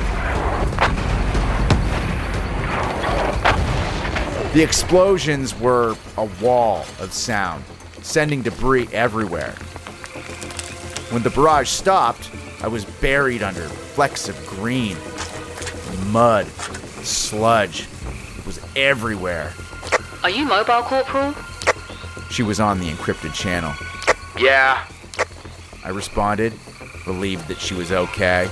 The 4.53 4.62
explosions 4.62 5.59
were 5.59 5.97
a 6.16 6.27
wall 6.40 6.87
of 7.01 7.12
sound, 7.12 7.64
sending 8.03 8.43
debris 8.43 8.88
everywhere. 8.93 9.55
When 11.11 11.25
the 11.25 11.31
barrage 11.31 11.69
stopped, 11.69 12.31
I 12.62 12.69
was 12.69 12.85
buried 12.85 13.43
under 13.43 13.62
flecks 13.69 14.29
of 14.29 14.37
green, 14.47 14.97
mud, 16.12 16.47
sludge. 17.03 17.88
It 18.38 18.47
was 18.47 18.61
everywhere. 18.77 19.53
Are 20.23 20.31
you 20.31 20.45
mobile, 20.45 20.83
Corporal? 20.83 21.35
She 22.31 22.45
was 22.45 22.61
on 22.61 22.79
the 22.79 22.88
encrypted 22.88 23.35
channel. 23.35 23.75
Yeah. 24.38 24.87
I 25.85 25.88
responded, 25.88 26.53
relieved 27.07 27.49
that 27.49 27.59
she 27.59 27.75
was 27.75 27.93
okay. 27.93 28.49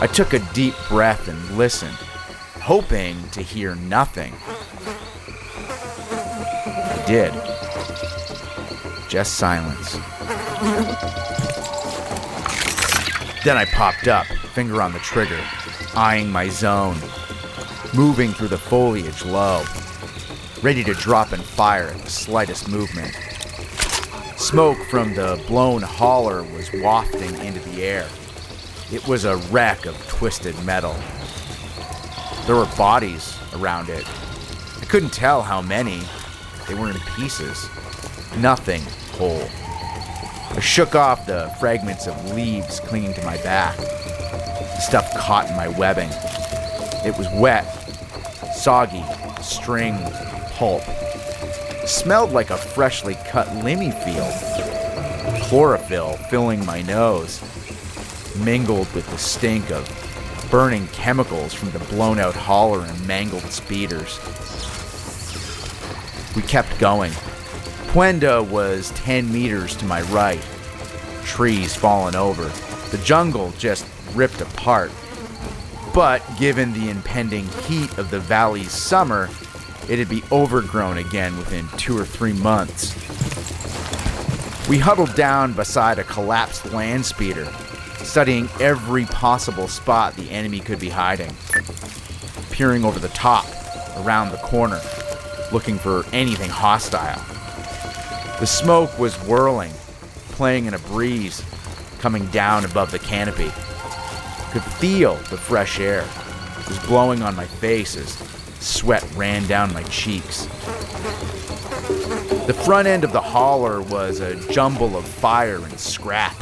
I 0.00 0.08
took 0.12 0.32
a 0.32 0.38
deep 0.52 0.74
breath 0.88 1.28
and 1.28 1.58
listened, 1.58 1.96
hoping 2.60 3.16
to 3.30 3.42
hear 3.42 3.74
nothing. 3.74 4.32
I 6.76 7.04
did. 7.06 7.32
Just 9.08 9.34
silence. 9.34 9.92
Then 13.44 13.56
I 13.56 13.64
popped 13.64 14.06
up, 14.06 14.26
finger 14.54 14.80
on 14.80 14.92
the 14.92 15.00
trigger, 15.00 15.40
eyeing 15.94 16.30
my 16.30 16.48
zone, 16.48 16.96
moving 17.92 18.32
through 18.32 18.48
the 18.48 18.58
foliage 18.58 19.24
low, 19.24 19.64
ready 20.62 20.84
to 20.84 20.94
drop 20.94 21.32
and 21.32 21.42
fire 21.42 21.88
at 21.88 22.00
the 22.02 22.10
slightest 22.10 22.68
movement. 22.68 23.16
Smoke 24.42 24.78
from 24.90 25.14
the 25.14 25.40
blown 25.46 25.82
hauler 25.82 26.42
was 26.42 26.68
wafting 26.82 27.32
into 27.46 27.60
the 27.60 27.84
air. 27.84 28.08
It 28.92 29.06
was 29.06 29.24
a 29.24 29.36
wreck 29.36 29.86
of 29.86 29.96
twisted 30.08 30.60
metal. 30.64 30.96
There 32.46 32.56
were 32.56 32.68
bodies 32.76 33.38
around 33.54 33.88
it. 33.88 34.04
I 34.80 34.84
couldn't 34.86 35.12
tell 35.12 35.42
how 35.42 35.62
many. 35.62 36.02
They 36.66 36.74
were 36.74 36.90
in 36.90 36.98
pieces. 37.16 37.68
Nothing 38.38 38.82
whole. 39.12 39.48
I 40.56 40.60
shook 40.60 40.96
off 40.96 41.24
the 41.24 41.54
fragments 41.60 42.08
of 42.08 42.34
leaves 42.34 42.80
clinging 42.80 43.14
to 43.14 43.24
my 43.24 43.36
back. 43.38 43.76
The 43.76 44.80
stuff 44.80 45.16
caught 45.16 45.48
in 45.48 45.56
my 45.56 45.68
webbing. 45.68 46.10
It 47.06 47.16
was 47.16 47.28
wet, 47.40 47.64
soggy, 48.56 49.04
stringed, 49.40 50.12
pulp. 50.54 50.82
Smelled 51.92 52.32
like 52.32 52.48
a 52.48 52.56
freshly 52.56 53.16
cut 53.28 53.46
limmy 53.48 53.92
field. 53.92 55.42
Chlorophyll 55.42 56.14
filling 56.30 56.64
my 56.64 56.80
nose, 56.80 57.38
mingled 58.42 58.90
with 58.94 59.06
the 59.10 59.18
stink 59.18 59.70
of 59.70 59.86
burning 60.50 60.86
chemicals 60.88 61.52
from 61.52 61.70
the 61.70 61.78
blown 61.80 62.18
out 62.18 62.34
hauler 62.34 62.80
and 62.80 63.06
mangled 63.06 63.42
speeders. 63.42 64.18
We 66.34 66.40
kept 66.40 66.78
going. 66.78 67.12
Pwenda 67.92 68.42
was 68.48 68.90
10 68.92 69.30
meters 69.30 69.76
to 69.76 69.84
my 69.84 70.00
right. 70.04 70.42
Trees 71.24 71.74
fallen 71.76 72.16
over. 72.16 72.44
The 72.90 73.02
jungle 73.04 73.52
just 73.58 73.86
ripped 74.14 74.40
apart. 74.40 74.90
But 75.92 76.22
given 76.38 76.72
the 76.72 76.88
impending 76.88 77.46
heat 77.68 77.98
of 77.98 78.10
the 78.10 78.18
valley's 78.18 78.72
summer, 78.72 79.28
it'd 79.92 80.08
be 80.08 80.22
overgrown 80.32 80.96
again 80.96 81.36
within 81.36 81.68
two 81.76 81.96
or 81.98 82.06
three 82.06 82.32
months. 82.32 82.94
We 84.66 84.78
huddled 84.78 85.14
down 85.14 85.52
beside 85.52 85.98
a 85.98 86.04
collapsed 86.04 86.72
land 86.72 87.04
speeder, 87.04 87.44
studying 87.98 88.48
every 88.58 89.04
possible 89.04 89.68
spot 89.68 90.16
the 90.16 90.30
enemy 90.30 90.60
could 90.60 90.78
be 90.80 90.88
hiding. 90.88 91.30
Peering 92.50 92.84
over 92.84 92.98
the 92.98 93.08
top, 93.08 93.44
around 93.98 94.30
the 94.30 94.38
corner, 94.38 94.80
looking 95.52 95.76
for 95.76 96.06
anything 96.12 96.48
hostile. 96.48 97.20
The 98.40 98.46
smoke 98.46 98.98
was 98.98 99.14
whirling, 99.26 99.72
playing 100.30 100.64
in 100.64 100.74
a 100.74 100.78
breeze 100.78 101.44
coming 101.98 102.26
down 102.28 102.64
above 102.64 102.92
the 102.92 102.98
canopy. 102.98 103.52
Could 104.52 104.62
feel 104.62 105.16
the 105.30 105.36
fresh 105.36 105.78
air. 105.80 106.06
It 106.60 106.68
was 106.68 106.78
blowing 106.86 107.22
on 107.22 107.36
my 107.36 107.46
face 107.46 107.96
as 107.96 108.16
sweat 108.62 109.04
ran 109.14 109.46
down 109.46 109.72
my 109.72 109.82
cheeks. 109.84 110.46
The 112.46 112.54
front 112.64 112.88
end 112.88 113.04
of 113.04 113.12
the 113.12 113.20
hauler 113.20 113.82
was 113.82 114.20
a 114.20 114.36
jumble 114.50 114.96
of 114.96 115.04
fire 115.04 115.56
and 115.56 115.78
scrap. 115.78 116.36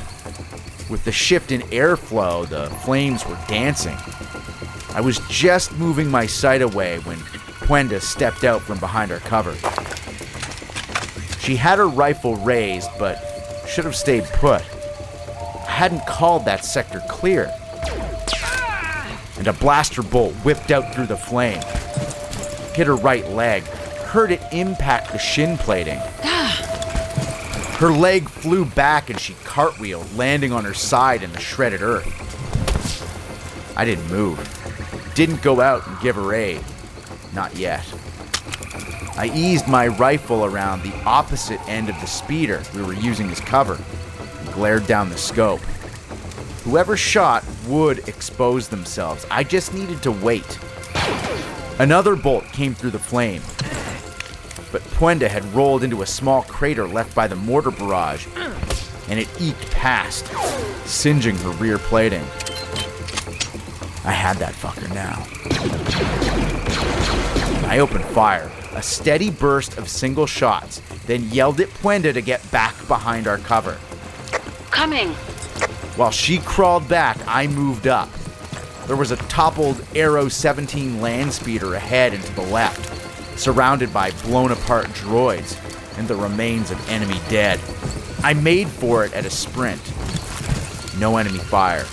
With 0.88 1.04
the 1.04 1.12
shift 1.12 1.52
in 1.52 1.61
airflow, 1.62 2.48
the 2.48 2.70
flames 2.76 3.26
were 3.26 3.38
dancing. 3.48 3.96
I 4.94 5.00
was 5.00 5.20
just 5.28 5.72
moving 5.72 6.11
my 6.11 6.26
sight 6.26 6.62
away 6.62 6.98
when 7.00 7.18
Pwenda 7.66 8.00
stepped 8.00 8.44
out 8.44 8.62
from 8.62 8.78
behind 8.78 9.12
our 9.12 9.20
cover. 9.20 9.54
She 11.38 11.56
had 11.56 11.78
her 11.78 11.88
rifle 11.88 12.37
raised, 12.37 12.90
but 12.98 13.22
should 13.68 13.85
have 13.85 13.94
stayed 13.94 14.24
put. 14.24 14.62
I 15.66 15.70
hadn't 15.70 16.06
called 16.06 16.44
that 16.46 16.64
sector 16.64 17.00
clear. 17.09 17.52
And 19.38 19.46
a 19.46 19.52
blaster 19.52 20.02
bolt 20.02 20.35
whipped 20.44 20.70
out 20.70 20.94
through 20.94 21.06
the 21.06 21.16
flame. 21.16 21.62
Hit 22.74 22.87
her 22.87 22.96
right 22.96 23.28
leg, 23.30 23.64
heard 23.64 24.30
it 24.33 24.42
impact 24.52 25.12
the 25.12 25.18
shin 25.18 25.56
plating. 25.59 25.98
Her 27.78 27.90
leg 27.90 28.28
flew 28.28 28.66
back 28.66 29.09
and 29.09 29.18
she 29.18 29.33
cartwheeled, 29.44 30.14
landing 30.14 30.52
on 30.52 30.66
her 30.66 30.74
side 30.74 31.22
in 31.22 31.33
the 31.33 31.40
shredded 31.40 31.80
earth. 31.80 32.12
I 33.74 33.87
didn't 33.87 34.11
move. 34.11 34.38
Didn't 35.14 35.40
go 35.40 35.62
out 35.62 35.87
and 35.87 35.98
give 36.00 36.16
her 36.16 36.35
aid. 36.35 36.62
Not 37.33 37.56
yet. 37.56 37.87
I 39.16 39.30
eased 39.35 39.66
my 39.66 39.87
rifle 39.87 40.44
around 40.44 40.83
the 40.83 40.94
opposite 41.04 41.61
end 41.68 41.88
of 41.88 41.98
the 42.00 42.06
speeder 42.06 42.62
we 42.74 42.83
were 42.83 42.92
using 42.92 43.30
as 43.30 43.40
cover 43.40 43.78
and 44.38 44.52
glared 44.52 44.87
down 44.87 45.09
the 45.09 45.16
scope. 45.16 45.61
Whoever 46.64 46.96
shot 46.96 47.44
would 47.66 48.06
expose 48.09 48.68
themselves. 48.68 49.24
I 49.30 49.44
just 49.44 49.72
needed 49.72 50.02
to 50.02 50.12
wait. 50.12 50.59
Another 51.80 52.14
bolt 52.14 52.44
came 52.52 52.74
through 52.74 52.90
the 52.90 52.98
flame, 52.98 53.40
but 54.70 54.82
Pwenda 54.98 55.28
had 55.28 55.42
rolled 55.54 55.82
into 55.82 56.02
a 56.02 56.06
small 56.06 56.42
crater 56.42 56.86
left 56.86 57.14
by 57.14 57.26
the 57.26 57.36
mortar 57.36 57.70
barrage, 57.70 58.26
and 59.08 59.18
it 59.18 59.26
eked 59.40 59.70
past, 59.70 60.26
singeing 60.86 61.36
her 61.36 61.48
rear 61.52 61.78
plating. 61.78 62.20
I 64.04 64.12
had 64.12 64.36
that 64.36 64.52
fucker 64.52 64.92
now. 64.94 65.26
I 67.66 67.78
opened 67.78 68.04
fire, 68.04 68.52
a 68.72 68.82
steady 68.82 69.30
burst 69.30 69.78
of 69.78 69.88
single 69.88 70.26
shots, 70.26 70.82
then 71.06 71.30
yelled 71.30 71.60
at 71.60 71.68
Pwenda 71.68 72.12
to 72.12 72.20
get 72.20 72.50
back 72.50 72.74
behind 72.88 73.26
our 73.26 73.38
cover. 73.38 73.78
Coming. 74.70 75.14
While 75.96 76.10
she 76.10 76.40
crawled 76.40 76.87
back, 76.90 77.16
I 77.26 77.46
moved 77.46 77.87
up. 77.87 78.10
There 78.87 78.96
was 78.96 79.12
a 79.12 79.16
toppled 79.16 79.79
Arrow 79.94 80.28
17 80.28 81.00
land 81.00 81.32
speeder 81.32 81.74
ahead 81.74 82.14
and 82.14 82.22
to 82.22 82.32
the 82.34 82.42
left, 82.42 83.38
surrounded 83.38 83.92
by 83.92 84.12
blown 84.22 84.52
apart 84.52 84.86
droids 84.86 85.58
and 85.98 86.06
the 86.06 86.14
remains 86.14 86.70
of 86.70 86.88
enemy 86.88 87.20
dead. 87.28 87.58
I 88.22 88.34
made 88.34 88.68
for 88.68 89.04
it 89.04 89.12
at 89.14 89.26
a 89.26 89.30
sprint. 89.30 89.80
No 91.00 91.16
enemy 91.16 91.38
fire. 91.38 91.86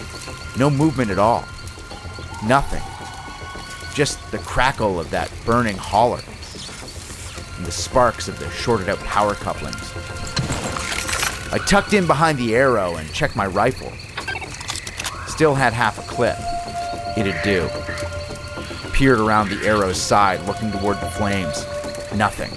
No 0.60 0.70
movement 0.70 1.10
at 1.10 1.18
all. 1.18 1.46
Nothing. 2.46 2.84
Just 3.96 4.32
the 4.32 4.38
crackle 4.40 5.00
of 5.00 5.10
that 5.10 5.32
burning 5.46 5.78
hauler 5.78 6.22
and 7.58 7.66
the 7.66 7.72
sparks 7.72 8.28
of 8.28 8.38
the 8.40 8.50
shorted 8.52 8.90
out 8.90 9.00
power 9.00 9.34
couplings. 9.34 9.92
I 11.52 11.58
tucked 11.68 11.94
in 11.94 12.06
behind 12.06 12.38
the 12.38 12.56
arrow 12.56 12.98
and 12.98 13.12
checked 13.12 13.36
my 13.36 13.48
rifle. 13.48 13.92
Still 15.28 15.56
had 15.56 15.74
half 15.74 15.98
a 15.98 16.08
clip. 16.08 16.38
It'd 17.18 17.42
do. 17.44 17.68
Peered 18.94 19.20
around 19.20 19.50
the 19.50 19.66
arrow's 19.66 20.00
side, 20.00 20.40
looking 20.46 20.72
toward 20.72 20.98
the 21.02 21.08
flames. 21.08 21.66
Nothing. 22.16 22.52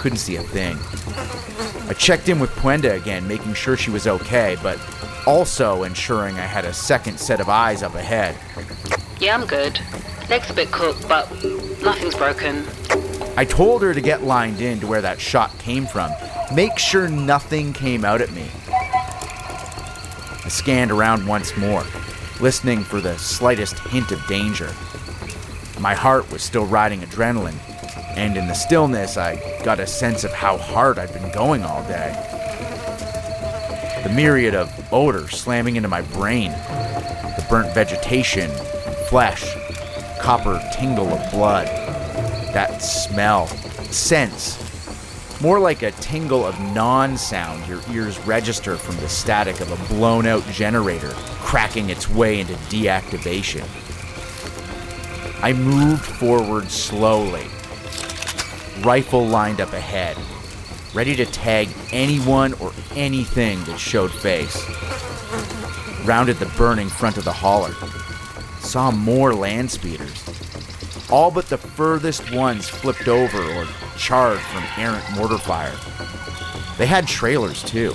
Couldn't 0.00 0.16
see 0.16 0.36
a 0.36 0.42
thing. 0.42 0.78
I 1.90 1.92
checked 1.92 2.30
in 2.30 2.40
with 2.40 2.50
Pwenda 2.52 2.96
again, 2.96 3.28
making 3.28 3.52
sure 3.52 3.76
she 3.76 3.90
was 3.90 4.06
okay, 4.06 4.56
but 4.62 4.80
also 5.26 5.82
ensuring 5.82 6.36
I 6.36 6.46
had 6.46 6.64
a 6.64 6.72
second 6.72 7.20
set 7.20 7.38
of 7.38 7.50
eyes 7.50 7.82
up 7.82 7.94
ahead. 7.94 8.34
Yeah, 9.20 9.34
I'm 9.34 9.46
good. 9.46 9.78
Leg's 10.30 10.48
a 10.48 10.54
bit 10.54 10.70
cooked, 10.70 11.06
but 11.06 11.30
nothing's 11.82 12.14
broken. 12.14 12.64
I 13.36 13.44
told 13.44 13.82
her 13.82 13.92
to 13.92 14.00
get 14.00 14.22
lined 14.22 14.62
in 14.62 14.80
to 14.80 14.86
where 14.86 15.02
that 15.02 15.20
shot 15.20 15.56
came 15.58 15.86
from. 15.86 16.10
Make 16.54 16.78
sure 16.78 17.08
nothing 17.08 17.74
came 17.74 18.06
out 18.06 18.22
at 18.22 18.32
me. 18.32 18.46
I 20.44 20.48
scanned 20.48 20.90
around 20.90 21.26
once 21.26 21.54
more, 21.58 21.84
listening 22.40 22.84
for 22.84 23.00
the 23.00 23.18
slightest 23.18 23.78
hint 23.80 24.12
of 24.12 24.24
danger. 24.26 24.68
My 25.80 25.94
heart 25.94 26.30
was 26.30 26.42
still 26.42 26.66
riding 26.66 27.00
adrenaline, 27.00 27.58
and 28.16 28.36
in 28.36 28.46
the 28.46 28.54
stillness, 28.54 29.16
I 29.16 29.36
got 29.64 29.80
a 29.80 29.86
sense 29.86 30.22
of 30.22 30.32
how 30.32 30.56
hard 30.56 30.98
I'd 30.98 31.12
been 31.12 31.32
going 31.32 31.64
all 31.64 31.82
day. 31.84 32.12
The 34.04 34.12
myriad 34.14 34.54
of 34.54 34.72
odors 34.92 35.32
slamming 35.32 35.76
into 35.76 35.88
my 35.88 36.02
brain, 36.02 36.52
the 36.52 37.46
burnt 37.50 37.74
vegetation, 37.74 38.50
flesh, 39.08 39.54
copper 40.20 40.62
tingle 40.72 41.08
of 41.08 41.30
blood, 41.32 41.66
that 42.54 42.82
smell, 42.82 43.48
sense, 43.90 44.64
more 45.40 45.58
like 45.58 45.82
a 45.82 45.90
tingle 45.92 46.44
of 46.44 46.58
non 46.72 47.16
sound 47.16 47.66
your 47.68 47.80
ears 47.90 48.18
register 48.20 48.76
from 48.76 48.96
the 48.96 49.08
static 49.08 49.60
of 49.60 49.70
a 49.70 49.94
blown 49.94 50.26
out 50.26 50.44
generator 50.46 51.14
cracking 51.48 51.88
its 51.88 52.10
way 52.10 52.40
into 52.40 52.52
deactivation. 52.68 53.64
I 55.42 55.54
moved 55.54 56.04
forward 56.04 56.70
slowly, 56.70 57.46
rifle 58.84 59.26
lined 59.26 59.62
up 59.62 59.72
ahead, 59.72 60.18
ready 60.92 61.16
to 61.16 61.24
tag 61.24 61.70
anyone 61.90 62.52
or 62.60 62.70
anything 62.94 63.64
that 63.64 63.78
showed 63.78 64.12
face. 64.12 64.62
Rounded 66.04 66.36
the 66.36 66.52
burning 66.58 66.90
front 66.90 67.16
of 67.16 67.24
the 67.24 67.32
hauler, 67.32 67.72
saw 68.60 68.90
more 68.90 69.32
land 69.32 69.70
speeders. 69.70 70.28
All 71.10 71.30
but 71.30 71.46
the 71.46 71.56
furthest 71.56 72.30
ones 72.30 72.68
flipped 72.68 73.08
over 73.08 73.42
or 73.42 73.66
charred 73.96 74.40
from 74.40 74.64
errant 74.76 75.04
mortar 75.16 75.38
fire. 75.38 75.74
They 76.76 76.84
had 76.84 77.08
trailers 77.08 77.62
too, 77.62 77.92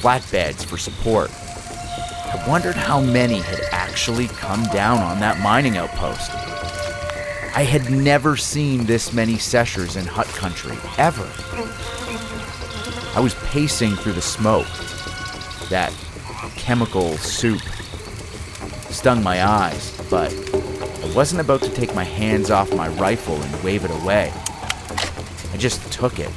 flatbeds 0.00 0.64
for 0.64 0.78
support. 0.78 1.30
I 2.32 2.48
wondered 2.48 2.76
how 2.76 3.00
many 3.00 3.40
had 3.40 3.60
actually 3.72 4.28
come 4.28 4.62
down 4.66 4.98
on 4.98 5.18
that 5.18 5.40
mining 5.40 5.76
outpost. 5.76 6.30
I 7.56 7.64
had 7.64 7.90
never 7.90 8.36
seen 8.36 8.86
this 8.86 9.12
many 9.12 9.36
seshers 9.36 9.96
in 9.96 10.06
hut 10.06 10.28
country, 10.28 10.76
ever. 10.96 11.28
I 13.16 13.20
was 13.20 13.34
pacing 13.46 13.96
through 13.96 14.12
the 14.12 14.22
smoke. 14.22 14.68
That 15.70 15.92
chemical 16.54 17.16
soup 17.16 17.60
stung 18.90 19.24
my 19.24 19.44
eyes, 19.44 20.00
but 20.08 20.32
I 21.02 21.12
wasn't 21.12 21.40
about 21.40 21.62
to 21.62 21.70
take 21.70 21.92
my 21.96 22.04
hands 22.04 22.50
off 22.52 22.72
my 22.74 22.86
rifle 22.90 23.42
and 23.42 23.64
wave 23.64 23.84
it 23.84 23.90
away. 23.90 24.32
I 25.52 25.56
just 25.56 25.92
took 25.92 26.20
it, 26.20 26.30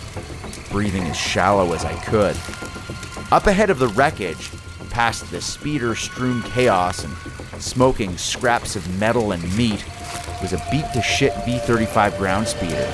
breathing 0.72 1.04
as 1.04 1.16
shallow 1.16 1.74
as 1.74 1.86
I 1.86 1.94
could. 2.04 2.36
Up 3.32 3.46
ahead 3.46 3.70
of 3.70 3.78
the 3.78 3.90
wreckage, 3.90 4.50
past 4.94 5.30
the 5.32 5.42
speeder 5.42 5.96
strewn 5.96 6.44
chaos 6.44 7.04
and 7.04 7.62
smoking 7.62 8.16
scraps 8.16 8.76
of 8.76 9.00
metal 9.00 9.32
and 9.32 9.58
meat, 9.58 9.84
was 10.40 10.54
a 10.54 10.68
beat 10.72 10.86
to 10.94 11.02
shit 11.02 11.34
V 11.46 11.58
35 11.58 12.18
ground 12.18 12.48
speeder. 12.48 12.88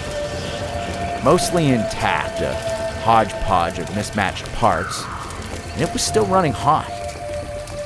Mostly 1.23 1.67
intact, 1.67 2.39
a 2.39 2.53
hodgepodge 3.01 3.79
of 3.79 3.95
mismatched 3.95 4.45
parts, 4.53 5.03
and 5.73 5.81
it 5.81 5.91
was 5.91 6.01
still 6.01 6.25
running 6.27 6.53
hot. 6.53 6.89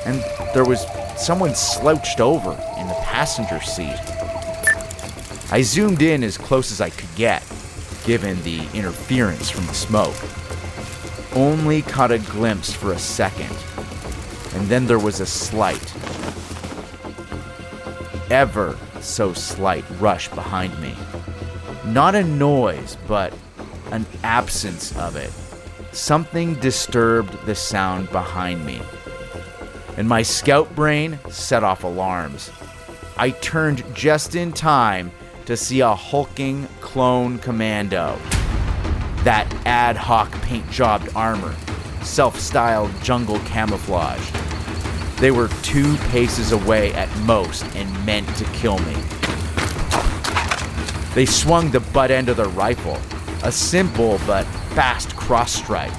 And 0.06 0.22
there 0.54 0.64
was 0.64 0.86
someone 1.16 1.54
slouched 1.56 2.20
over 2.20 2.52
in 2.78 2.86
the 2.86 2.98
passenger 3.02 3.60
seat. 3.60 3.98
I 5.50 5.62
zoomed 5.62 6.02
in 6.02 6.22
as 6.22 6.38
close 6.38 6.70
as 6.70 6.80
I 6.80 6.90
could 6.90 7.12
get, 7.16 7.42
given 8.04 8.40
the 8.42 8.60
interference 8.74 9.50
from 9.50 9.66
the 9.66 9.74
smoke. 9.74 10.16
Only 11.34 11.82
caught 11.82 12.12
a 12.12 12.18
glimpse 12.18 12.72
for 12.72 12.92
a 12.92 12.98
second, 12.98 13.50
and 14.64 14.70
then 14.70 14.86
there 14.86 14.98
was 14.98 15.20
a 15.20 15.26
slight, 15.26 15.92
ever 18.30 18.78
so 18.98 19.34
slight 19.34 19.84
rush 20.00 20.28
behind 20.28 20.80
me. 20.80 20.94
Not 21.84 22.14
a 22.14 22.24
noise, 22.24 22.96
but 23.06 23.34
an 23.90 24.06
absence 24.22 24.96
of 24.96 25.16
it. 25.16 25.30
Something 25.94 26.54
disturbed 26.54 27.44
the 27.44 27.54
sound 27.54 28.10
behind 28.10 28.64
me. 28.64 28.80
And 29.98 30.08
my 30.08 30.22
scout 30.22 30.74
brain 30.74 31.18
set 31.28 31.62
off 31.62 31.84
alarms. 31.84 32.50
I 33.18 33.32
turned 33.32 33.84
just 33.94 34.34
in 34.34 34.50
time 34.50 35.12
to 35.44 35.58
see 35.58 35.80
a 35.80 35.94
hulking 35.94 36.68
clone 36.80 37.36
commando. 37.38 38.18
That 39.24 39.46
ad 39.66 39.98
hoc 39.98 40.32
paint 40.40 40.70
jobbed 40.70 41.10
armor, 41.14 41.54
self 42.00 42.40
styled 42.40 42.90
jungle 43.02 43.40
camouflage. 43.40 44.43
They 45.18 45.30
were 45.30 45.48
two 45.62 45.96
paces 46.08 46.52
away 46.52 46.92
at 46.94 47.08
most 47.20 47.64
and 47.76 48.06
meant 48.06 48.28
to 48.36 48.44
kill 48.46 48.78
me. 48.80 48.94
They 51.14 51.26
swung 51.26 51.70
the 51.70 51.80
butt 51.92 52.10
end 52.10 52.28
of 52.28 52.36
their 52.36 52.48
rifle, 52.48 52.98
a 53.42 53.52
simple 53.52 54.20
but 54.26 54.44
fast 54.74 55.14
cross 55.16 55.52
strike. 55.52 55.92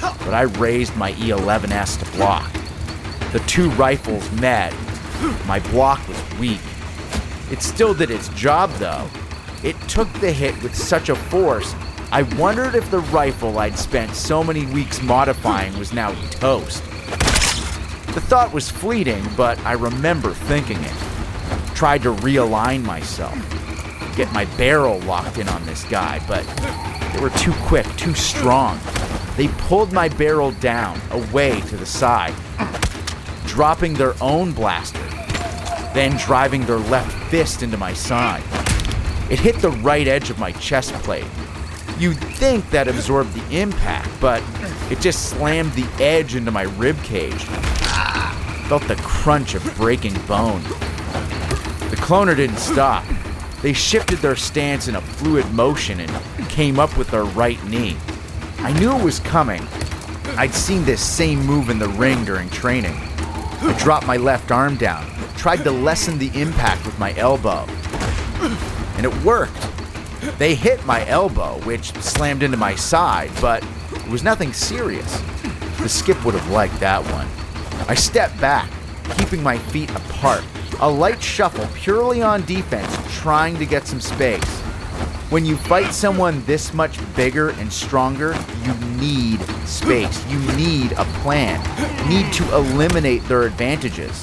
But 0.00 0.34
I 0.34 0.42
raised 0.58 0.96
my 0.96 1.12
E11S 1.12 1.98
to 2.04 2.16
block. 2.16 2.52
The 3.32 3.40
two 3.40 3.70
rifles 3.70 4.30
met. 4.32 4.72
My 5.46 5.60
block 5.70 6.06
was 6.08 6.38
weak. 6.38 6.60
It 7.50 7.62
still 7.62 7.94
did 7.94 8.10
its 8.10 8.28
job, 8.30 8.70
though. 8.74 9.08
It 9.62 9.78
took 9.88 10.12
the 10.14 10.32
hit 10.32 10.60
with 10.62 10.74
such 10.74 11.08
a 11.08 11.16
force, 11.16 11.74
I 12.14 12.22
wondered 12.38 12.76
if 12.76 12.88
the 12.92 13.00
rifle 13.00 13.58
I'd 13.58 13.76
spent 13.76 14.14
so 14.14 14.44
many 14.44 14.66
weeks 14.66 15.02
modifying 15.02 15.76
was 15.76 15.92
now 15.92 16.12
toast. 16.30 16.80
The 18.14 18.20
thought 18.20 18.52
was 18.52 18.70
fleeting, 18.70 19.26
but 19.36 19.58
I 19.66 19.72
remember 19.72 20.32
thinking 20.32 20.78
it. 20.80 20.94
Tried 21.74 22.02
to 22.02 22.14
realign 22.14 22.84
myself, 22.84 23.36
get 24.14 24.32
my 24.32 24.44
barrel 24.56 25.00
locked 25.00 25.38
in 25.38 25.48
on 25.48 25.66
this 25.66 25.82
guy, 25.82 26.24
but 26.28 26.46
they 27.12 27.20
were 27.20 27.30
too 27.30 27.52
quick, 27.64 27.84
too 27.96 28.14
strong. 28.14 28.78
They 29.36 29.48
pulled 29.48 29.92
my 29.92 30.08
barrel 30.08 30.52
down, 30.52 31.00
away 31.10 31.60
to 31.62 31.76
the 31.76 31.84
side, 31.84 32.34
dropping 33.46 33.94
their 33.94 34.14
own 34.20 34.52
blaster, 34.52 35.02
then 35.92 36.16
driving 36.16 36.64
their 36.66 36.78
left 36.78 37.12
fist 37.30 37.64
into 37.64 37.76
my 37.76 37.92
side. 37.92 38.44
It 39.28 39.40
hit 39.40 39.56
the 39.56 39.70
right 39.70 40.06
edge 40.06 40.30
of 40.30 40.38
my 40.38 40.52
chest 40.52 40.94
plate. 41.02 41.26
You'd 41.98 42.18
think 42.18 42.70
that 42.70 42.86
absorbed 42.86 43.34
the 43.34 43.60
impact, 43.60 44.08
but 44.20 44.40
it 44.88 45.00
just 45.00 45.30
slammed 45.30 45.72
the 45.72 45.86
edge 46.00 46.36
into 46.36 46.52
my 46.52 46.62
rib 46.62 46.96
cage. 47.02 47.44
Felt 48.68 48.88
the 48.88 48.96
crunch 48.96 49.54
of 49.54 49.76
breaking 49.76 50.14
bone. 50.26 50.62
The 51.90 51.96
cloner 52.00 52.34
didn't 52.34 52.56
stop. 52.56 53.04
They 53.60 53.72
shifted 53.72 54.18
their 54.18 54.36
stance 54.36 54.88
in 54.88 54.96
a 54.96 55.00
fluid 55.00 55.50
motion 55.52 56.00
and 56.00 56.48
came 56.48 56.78
up 56.78 56.96
with 56.96 57.10
their 57.10 57.24
right 57.24 57.62
knee. 57.64 57.96
I 58.58 58.72
knew 58.72 58.96
it 58.96 59.04
was 59.04 59.20
coming. 59.20 59.62
I'd 60.36 60.54
seen 60.54 60.84
this 60.84 61.00
same 61.00 61.44
move 61.44 61.68
in 61.68 61.78
the 61.78 61.88
ring 61.90 62.24
during 62.24 62.48
training. 62.50 62.96
I 62.96 63.76
dropped 63.78 64.06
my 64.06 64.16
left 64.16 64.50
arm 64.50 64.76
down, 64.76 65.06
tried 65.36 65.64
to 65.64 65.70
lessen 65.70 66.18
the 66.18 66.30
impact 66.40 66.86
with 66.86 66.98
my 66.98 67.14
elbow. 67.16 67.66
And 68.96 69.04
it 69.04 69.14
worked. 69.22 69.68
They 70.38 70.54
hit 70.54 70.84
my 70.86 71.06
elbow, 71.06 71.58
which 71.64 71.92
slammed 72.02 72.42
into 72.42 72.56
my 72.56 72.74
side, 72.74 73.30
but 73.40 73.62
it 73.92 74.08
was 74.08 74.22
nothing 74.22 74.52
serious. 74.52 75.22
The 75.80 75.88
skip 75.88 76.24
would 76.24 76.34
have 76.34 76.50
liked 76.50 76.80
that 76.80 77.02
one. 77.12 77.28
I 77.86 77.94
step 77.94 78.30
back, 78.40 78.70
keeping 79.16 79.42
my 79.42 79.58
feet 79.58 79.90
apart, 79.90 80.42
a 80.80 80.90
light 80.90 81.22
shuffle 81.22 81.68
purely 81.74 82.22
on 82.22 82.44
defense, 82.46 82.96
trying 83.18 83.58
to 83.58 83.66
get 83.66 83.86
some 83.86 84.00
space. 84.00 84.42
When 85.30 85.44
you 85.44 85.56
fight 85.56 85.92
someone 85.92 86.42
this 86.46 86.72
much 86.72 86.98
bigger 87.14 87.50
and 87.50 87.70
stronger, 87.70 88.34
you 88.62 88.74
need 88.98 89.40
space. 89.66 90.26
You 90.28 90.38
need 90.56 90.92
a 90.92 91.04
plan. 91.22 91.60
Need 92.08 92.32
to 92.34 92.54
eliminate 92.54 93.22
their 93.24 93.42
advantages. 93.42 94.22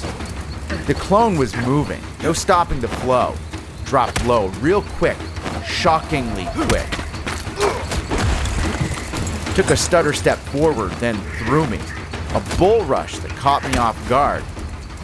The 0.86 0.94
clone 0.94 1.36
was 1.36 1.54
moving, 1.58 2.00
no 2.22 2.32
stopping 2.32 2.80
the 2.80 2.88
flow. 2.88 3.34
Dropped 3.84 4.24
low, 4.26 4.48
real 4.60 4.82
quick, 4.82 5.18
shockingly 5.64 6.48
quick. 6.52 6.88
Took 9.54 9.70
a 9.70 9.76
stutter 9.76 10.12
step 10.12 10.38
forward, 10.38 10.90
then 10.92 11.16
threw 11.38 11.66
me. 11.66 11.78
A 12.34 12.56
bull 12.58 12.84
rush 12.84 13.18
that 13.18 13.30
caught 13.32 13.62
me 13.64 13.76
off 13.76 14.08
guard. 14.08 14.42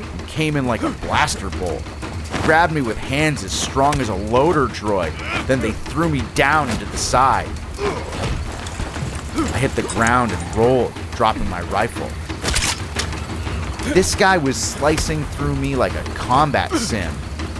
and 0.00 0.28
came 0.28 0.56
in 0.56 0.66
like 0.66 0.82
a 0.82 0.90
blaster 0.90 1.50
bolt. 1.50 1.82
Grabbed 2.42 2.72
me 2.72 2.80
with 2.80 2.96
hands 2.96 3.44
as 3.44 3.52
strong 3.52 4.00
as 4.00 4.08
a 4.08 4.14
loader 4.14 4.66
droid, 4.66 5.12
then 5.46 5.60
they 5.60 5.72
threw 5.72 6.08
me 6.08 6.22
down 6.34 6.68
into 6.70 6.84
the 6.86 6.96
side. 6.96 7.48
I 9.36 9.58
hit 9.58 9.72
the 9.72 9.82
ground 9.82 10.32
and 10.32 10.56
rolled, 10.56 10.92
dropping 11.12 11.48
my 11.48 11.62
rifle. 11.62 12.08
This 13.92 14.14
guy 14.14 14.38
was 14.38 14.56
slicing 14.56 15.24
through 15.24 15.56
me 15.56 15.76
like 15.76 15.94
a 15.94 16.02
combat 16.14 16.70
sim 16.72 17.12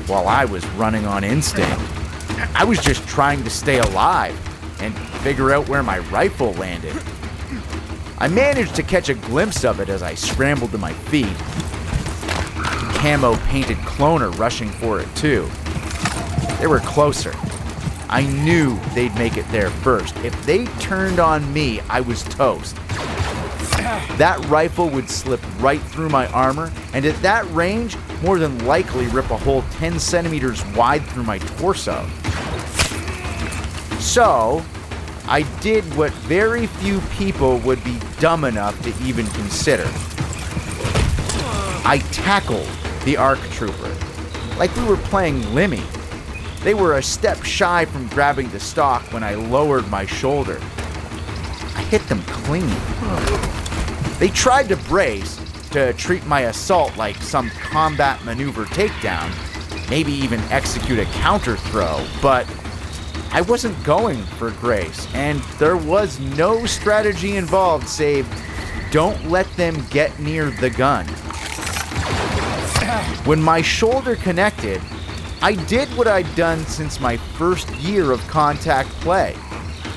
while 0.06 0.28
I 0.28 0.44
was 0.44 0.66
running 0.70 1.06
on 1.06 1.24
instinct. 1.24 1.80
I 2.54 2.64
was 2.64 2.80
just 2.80 3.06
trying 3.08 3.44
to 3.44 3.50
stay 3.50 3.78
alive 3.78 4.36
and 4.80 4.96
figure 5.22 5.52
out 5.52 5.68
where 5.68 5.82
my 5.82 5.98
rifle 5.98 6.52
landed. 6.54 6.94
I 8.20 8.26
managed 8.26 8.74
to 8.74 8.82
catch 8.82 9.08
a 9.08 9.14
glimpse 9.14 9.64
of 9.64 9.78
it 9.78 9.88
as 9.88 10.02
I 10.02 10.14
scrambled 10.14 10.72
to 10.72 10.78
my 10.78 10.92
feet. 10.92 11.36
Camo 12.98 13.36
painted 13.46 13.76
cloner 13.78 14.36
rushing 14.36 14.70
for 14.70 14.98
it 14.98 15.06
too. 15.14 15.48
They 16.58 16.66
were 16.66 16.80
closer. 16.80 17.32
I 18.08 18.22
knew 18.42 18.76
they'd 18.92 19.14
make 19.14 19.36
it 19.36 19.46
there 19.52 19.70
first. 19.70 20.16
If 20.24 20.44
they 20.44 20.64
turned 20.80 21.20
on 21.20 21.52
me, 21.52 21.80
I 21.88 22.00
was 22.00 22.24
toast. 22.24 22.74
That 24.18 24.44
rifle 24.48 24.90
would 24.90 25.08
slip 25.08 25.40
right 25.60 25.80
through 25.80 26.08
my 26.08 26.26
armor, 26.32 26.72
and 26.94 27.04
at 27.04 27.14
that 27.22 27.48
range, 27.52 27.96
more 28.24 28.40
than 28.40 28.66
likely 28.66 29.06
rip 29.08 29.30
a 29.30 29.36
hole 29.36 29.62
10 29.74 30.00
centimeters 30.00 30.64
wide 30.74 31.04
through 31.04 31.22
my 31.22 31.38
torso. 31.38 32.04
So, 34.00 34.64
I 35.30 35.42
did 35.60 35.84
what 35.94 36.10
very 36.10 36.66
few 36.66 37.00
people 37.18 37.58
would 37.58 37.84
be 37.84 37.98
dumb 38.18 38.44
enough 38.44 38.80
to 38.82 38.94
even 39.04 39.26
consider. 39.26 39.84
I 41.84 42.02
tackled 42.12 42.66
the 43.04 43.18
ARC 43.18 43.38
trooper 43.50 43.94
like 44.56 44.74
we 44.74 44.84
were 44.84 44.96
playing 44.96 45.42
Limmy. 45.52 45.84
They 46.62 46.72
were 46.72 46.96
a 46.96 47.02
step 47.02 47.44
shy 47.44 47.84
from 47.84 48.08
grabbing 48.08 48.48
the 48.48 48.58
stock 48.58 49.02
when 49.12 49.22
I 49.22 49.34
lowered 49.34 49.88
my 49.90 50.06
shoulder. 50.06 50.58
I 51.76 51.82
hit 51.90 52.02
them 52.08 52.22
clean. 52.22 52.74
They 54.18 54.28
tried 54.28 54.70
to 54.70 54.76
brace 54.88 55.38
to 55.72 55.92
treat 55.92 56.24
my 56.24 56.40
assault 56.44 56.96
like 56.96 57.16
some 57.16 57.50
combat 57.50 58.24
maneuver 58.24 58.64
takedown, 58.64 59.30
maybe 59.90 60.12
even 60.12 60.40
execute 60.50 60.98
a 60.98 61.04
counter 61.04 61.56
throw, 61.56 62.02
but 62.22 62.46
I 63.30 63.42
wasn't 63.42 63.82
going 63.84 64.22
for 64.22 64.50
grace, 64.52 65.06
and 65.14 65.40
there 65.58 65.76
was 65.76 66.18
no 66.18 66.64
strategy 66.66 67.36
involved 67.36 67.88
save 67.88 68.26
don't 68.90 69.28
let 69.28 69.46
them 69.56 69.84
get 69.90 70.18
near 70.18 70.50
the 70.50 70.70
gun. 70.70 71.06
When 73.26 73.42
my 73.42 73.60
shoulder 73.60 74.16
connected, 74.16 74.80
I 75.42 75.52
did 75.66 75.88
what 75.90 76.08
I'd 76.08 76.34
done 76.34 76.64
since 76.64 76.98
my 76.98 77.16
first 77.16 77.70
year 77.76 78.12
of 78.12 78.26
contact 78.28 78.88
play 79.00 79.36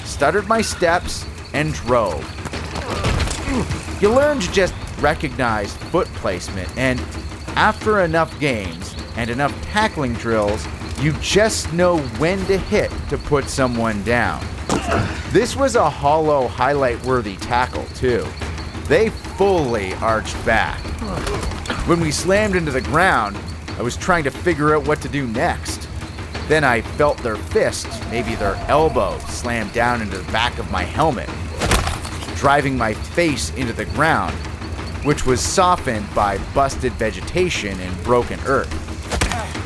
stuttered 0.04 0.48
my 0.48 0.62
steps 0.62 1.26
and 1.54 1.74
drove. 1.74 2.22
You 4.02 4.10
learn 4.10 4.40
to 4.42 4.52
just 4.52 4.74
recognize 5.00 5.74
foot 5.76 6.08
placement, 6.16 6.70
and 6.78 7.00
after 7.56 8.02
enough 8.02 8.38
games 8.40 8.96
and 9.16 9.30
enough 9.30 9.54
tackling 9.64 10.14
drills, 10.14 10.66
you 11.02 11.14
just 11.14 11.74
know 11.74 11.98
when 12.20 12.38
to 12.46 12.58
hit 12.58 12.92
to 13.10 13.18
put 13.18 13.46
someone 13.46 14.04
down. 14.04 14.46
This 15.32 15.56
was 15.56 15.76
a 15.76 15.90
hollow, 15.90 16.48
highlight 16.48 17.04
worthy 17.04 17.38
tackle, 17.38 17.86
too. 17.96 18.26
They 18.88 19.10
fully 19.10 19.94
arched 19.96 20.46
back. 20.46 20.80
When 21.88 22.00
we 22.00 22.12
slammed 22.12 22.56
into 22.56 22.72
the 22.72 22.82
ground, 22.82 23.36
I 23.80 23.82
was 23.82 23.98
trying 23.98 24.24
to 24.26 24.32
figure 24.32 24.76
out 24.76 24.88
what 24.88 25.02
to 25.02 25.10
do 25.10 25.26
next. 25.26 25.88
Then 26.48 26.64
I 26.64 26.82
felt 26.82 27.18
their 27.20 27.38
fist, 27.38 27.88
maybe 28.12 28.36
their 28.36 28.56
elbow, 28.68 29.18
slam 29.20 29.70
down 29.70 30.02
into 30.02 30.20
the 30.20 30.32
back 30.32 30.60
of 30.60 30.70
my 30.70 30.84
helmet, 30.84 31.30
driving 32.36 32.78
my 32.78 32.94
face 32.94 33.50
into 33.56 33.74
the 33.74 33.86
ground, 33.86 34.36
which 35.04 35.26
was 35.26 35.42
softened 35.42 36.14
by 36.14 36.38
busted 36.54 36.92
vegetation 36.94 37.80
and 37.80 38.04
broken 38.04 38.40
earth. 38.46 38.70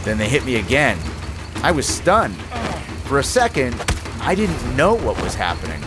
Then 0.06 0.18
they 0.18 0.30
hit 0.30 0.46
me 0.46 0.58
again. 0.58 0.98
I 1.64 1.72
was 1.72 1.88
stunned. 1.88 2.36
For 3.06 3.20
a 3.20 3.24
second, 3.24 3.76
I 4.20 4.36
didn't 4.36 4.76
know 4.76 4.96
what 4.96 5.22
was 5.22 5.36
happening. 5.36 5.82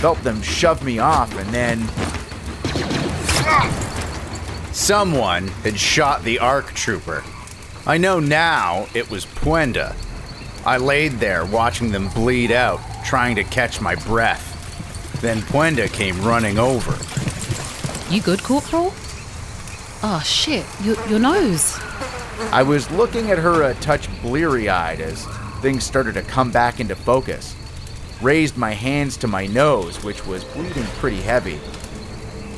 Felt 0.00 0.22
them 0.22 0.40
shove 0.42 0.84
me 0.84 0.98
off, 0.98 1.36
and 1.36 1.48
then 1.50 1.80
Someone 4.72 5.48
had 5.48 5.78
shot 5.78 6.24
the 6.24 6.38
ARC 6.40 6.72
trooper. 6.74 7.22
I 7.86 7.96
know 7.96 8.18
now 8.18 8.86
it 8.94 9.08
was 9.10 9.24
Pwenda. 9.24 9.94
I 10.66 10.78
laid 10.78 11.12
there 11.12 11.44
watching 11.46 11.92
them 11.92 12.08
bleed 12.08 12.50
out, 12.50 12.80
trying 13.04 13.36
to 13.36 13.44
catch 13.44 13.80
my 13.80 13.94
breath. 13.94 14.50
Then 15.20 15.42
Pwenda 15.42 15.92
came 15.92 16.20
running 16.22 16.58
over. 16.58 16.92
You 18.12 18.20
good, 18.20 18.42
Corporal? 18.42 18.92
Oh 20.02 20.22
shit, 20.24 20.66
your, 20.82 20.96
your 21.08 21.18
nose. 21.18 21.78
I 22.50 22.62
was 22.62 22.90
looking 22.90 23.30
at 23.30 23.38
her 23.38 23.62
a 23.62 23.74
touch 23.74 24.08
bleary 24.22 24.68
eyed 24.68 25.00
as 25.00 25.26
things 25.60 25.84
started 25.84 26.14
to 26.14 26.22
come 26.22 26.50
back 26.50 26.80
into 26.80 26.94
focus. 26.94 27.56
Raised 28.22 28.56
my 28.56 28.72
hands 28.72 29.16
to 29.18 29.26
my 29.26 29.46
nose, 29.46 30.02
which 30.04 30.26
was 30.26 30.44
bleeding 30.44 30.84
pretty 30.98 31.20
heavy. 31.20 31.60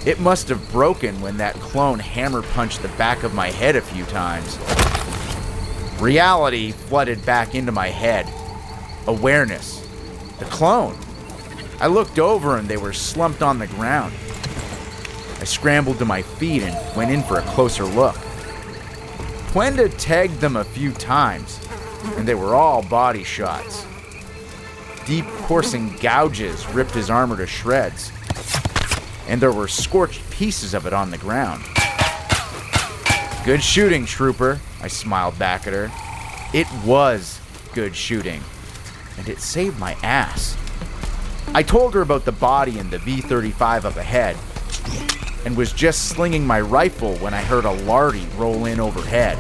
It 0.05 0.21
must 0.21 0.49
have 0.49 0.71
broken 0.71 1.21
when 1.21 1.37
that 1.39 1.55
clone 1.57 1.99
hammer 1.99 2.43
punched 2.43 2.83
the 2.83 2.89
back 2.89 3.23
of 3.23 3.35
my 3.35 3.51
head 3.51 3.75
a 3.75 3.81
few 3.81 4.05
times. 4.05 4.59
Reality 6.01 6.73
flooded 6.73 7.25
back 7.27 7.55
into 7.55 7.73
my 7.73 7.89
head. 7.89 8.33
Awareness. 9.07 9.81
The 10.39 10.45
clone. 10.45 10.97
I 11.81 11.89
looked 11.89 12.19
over 12.19 12.57
and 12.57 12.69
they 12.69 12.77
were 12.77 12.93
slumped 12.93 13.43
on 13.43 13.59
the 13.59 13.67
ground. 13.67 14.15
I 15.41 15.45
scrambled 15.45 15.99
to 15.99 16.05
my 16.05 16.23
feet 16.23 16.63
and 16.63 16.97
went 16.97 17.11
in 17.11 17.23
for 17.23 17.39
a 17.39 17.43
closer 17.43 17.85
look. 17.85 18.17
Pwenda 19.57 19.89
tagged 19.97 20.43
them 20.43 20.55
a 20.57 20.65
few 20.65 20.93
times, 20.93 21.59
and 22.19 22.29
they 22.29 22.35
were 22.35 22.55
all 22.55 22.83
body 22.83 23.25
shots. 23.25 23.87
Deep 25.07 25.25
coursing 25.45 25.97
gouges 25.97 26.69
ripped 26.75 26.91
his 26.91 27.09
armor 27.09 27.39
to 27.39 27.47
shreds, 27.47 28.13
and 29.27 29.41
there 29.41 29.55
were 29.55 29.67
scorched 29.67 30.29
pieces 30.29 30.75
of 30.75 30.85
it 30.85 30.93
on 30.93 31.11
the 31.11 31.17
ground. 31.17 31.65
Good 33.47 33.63
shooting, 33.63 34.05
trooper, 34.05 34.61
I 34.83 34.89
smiled 34.89 35.39
back 35.39 35.67
at 35.67 35.73
her. 35.73 35.91
It 36.53 36.67
was 36.85 37.41
good 37.73 37.97
shooting, 37.97 38.43
and 39.17 39.27
it 39.27 39.41
saved 39.41 39.79
my 39.79 39.95
ass. 40.03 40.55
I 41.55 41.63
told 41.63 41.95
her 41.95 42.03
about 42.03 42.27
the 42.27 42.33
body 42.33 42.79
and 42.79 42.91
the 42.91 42.99
V 42.99 43.23
35 43.23 43.87
up 43.87 43.97
ahead, 43.97 44.37
and 45.47 45.57
was 45.57 45.73
just 45.73 46.09
slinging 46.09 46.45
my 46.45 46.61
rifle 46.61 47.15
when 47.19 47.33
I 47.33 47.41
heard 47.41 47.67
a 47.67 47.71
Lardy 47.71 48.27
roll 48.37 48.65
in 48.65 48.81
overhead. 48.81 49.39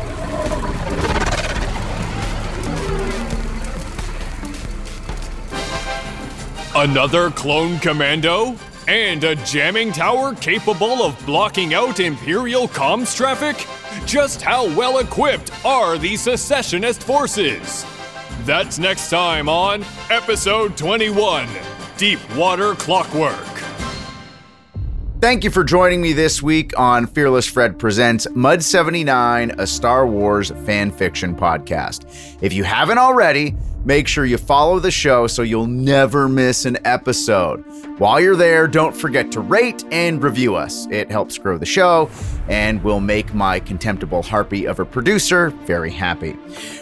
Another 6.76 7.30
clone 7.30 7.80
commando? 7.80 8.54
And 8.86 9.24
a 9.24 9.34
jamming 9.34 9.90
tower 9.90 10.36
capable 10.36 11.02
of 11.02 11.20
blocking 11.26 11.74
out 11.74 11.98
Imperial 11.98 12.68
comms 12.68 13.16
traffic? 13.16 13.66
Just 14.06 14.40
how 14.40 14.66
well 14.76 14.98
equipped 14.98 15.50
are 15.64 15.98
these 15.98 16.20
secessionist 16.20 17.02
forces? 17.02 17.84
That's 18.44 18.78
next 18.78 19.10
time 19.10 19.48
on 19.48 19.84
Episode 20.08 20.76
21 20.76 21.48
Deep 21.96 22.20
Water 22.36 22.76
Clockwork. 22.76 23.55
Thank 25.18 25.44
you 25.44 25.50
for 25.50 25.64
joining 25.64 26.02
me 26.02 26.12
this 26.12 26.42
week 26.42 26.78
on 26.78 27.06
Fearless 27.06 27.46
Fred 27.46 27.78
Presents 27.78 28.26
Mud 28.34 28.62
79, 28.62 29.52
a 29.58 29.66
Star 29.66 30.06
Wars 30.06 30.50
fan 30.66 30.90
fiction 30.90 31.34
podcast. 31.34 32.04
If 32.42 32.52
you 32.52 32.64
haven't 32.64 32.98
already, 32.98 33.56
make 33.86 34.08
sure 34.08 34.26
you 34.26 34.36
follow 34.36 34.80
the 34.80 34.90
show 34.90 35.26
so 35.26 35.42
you'll 35.42 35.66
never 35.66 36.28
miss 36.28 36.64
an 36.64 36.76
episode. 36.84 37.64
While 37.98 38.20
you're 38.20 38.36
there, 38.36 38.66
don't 38.66 38.94
forget 38.94 39.32
to 39.32 39.40
rate 39.40 39.84
and 39.90 40.22
review 40.22 40.56
us. 40.56 40.86
It 40.90 41.10
helps 41.10 41.38
grow 41.38 41.56
the 41.56 41.64
show 41.64 42.10
and 42.48 42.82
will 42.82 43.00
make 43.00 43.32
my 43.32 43.60
contemptible 43.60 44.22
harpy 44.22 44.66
of 44.66 44.80
a 44.80 44.84
producer 44.84 45.50
very 45.64 45.90
happy. 45.90 46.36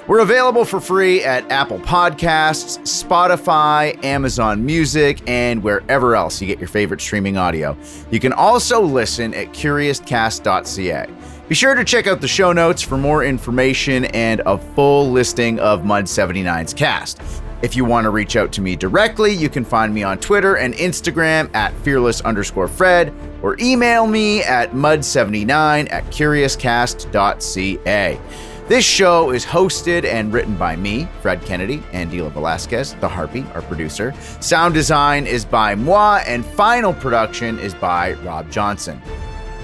We're 0.08 0.20
available 0.20 0.64
for 0.64 0.80
free 0.80 1.22
at 1.22 1.48
Apple 1.52 1.78
Podcasts, 1.80 2.78
Spotify, 2.80 4.02
Amazon 4.02 4.64
Music, 4.64 5.20
and 5.28 5.62
wherever 5.62 6.16
else 6.16 6.40
you 6.40 6.46
get 6.46 6.58
your 6.58 6.68
favorite 6.68 7.00
streaming 7.00 7.36
audio. 7.36 7.76
You 8.10 8.18
can 8.18 8.32
also 8.32 8.82
listen 8.82 9.34
at 9.34 9.48
curiouscast.ca. 9.48 11.06
Be 11.46 11.54
sure 11.54 11.74
to 11.74 11.84
check 11.84 12.06
out 12.06 12.22
the 12.22 12.28
show 12.28 12.54
notes 12.54 12.80
for 12.80 12.96
more 12.96 13.22
information 13.22 14.06
and 14.06 14.40
a 14.46 14.56
full 14.56 15.10
listing 15.10 15.60
of 15.60 15.84
Mud 15.84 16.06
79's 16.06 16.72
cast. 16.72 17.20
If 17.60 17.76
you 17.76 17.84
want 17.84 18.04
to 18.04 18.10
reach 18.10 18.36
out 18.36 18.50
to 18.52 18.62
me 18.62 18.76
directly, 18.76 19.34
you 19.34 19.50
can 19.50 19.62
find 19.62 19.92
me 19.92 20.02
on 20.02 20.16
Twitter 20.18 20.56
and 20.56 20.72
Instagram 20.74 21.54
at 21.54 21.74
fearless 21.80 22.22
underscore 22.22 22.66
Fred 22.66 23.12
or 23.42 23.58
email 23.60 24.06
me 24.06 24.42
at 24.42 24.72
mud79 24.72 25.92
at 25.92 26.04
curiouscast.ca. 26.06 28.20
This 28.66 28.84
show 28.86 29.30
is 29.30 29.44
hosted 29.44 30.06
and 30.06 30.32
written 30.32 30.56
by 30.56 30.76
me, 30.76 31.06
Fred 31.20 31.42
Kennedy, 31.42 31.82
and 31.92 32.10
Dila 32.10 32.32
Velazquez, 32.32 32.94
the 33.00 33.08
Harpy, 33.08 33.44
our 33.52 33.60
producer. 33.60 34.14
Sound 34.40 34.72
design 34.72 35.26
is 35.26 35.44
by 35.44 35.74
moi, 35.74 36.22
and 36.26 36.42
final 36.42 36.94
production 36.94 37.58
is 37.58 37.74
by 37.74 38.14
Rob 38.24 38.50
Johnson. 38.50 39.02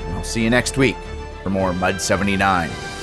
I'll 0.08 0.24
see 0.24 0.44
you 0.44 0.50
next 0.50 0.76
week. 0.76 0.96
For 1.42 1.50
more 1.50 1.72
Mud 1.72 2.00
79. 2.00 2.99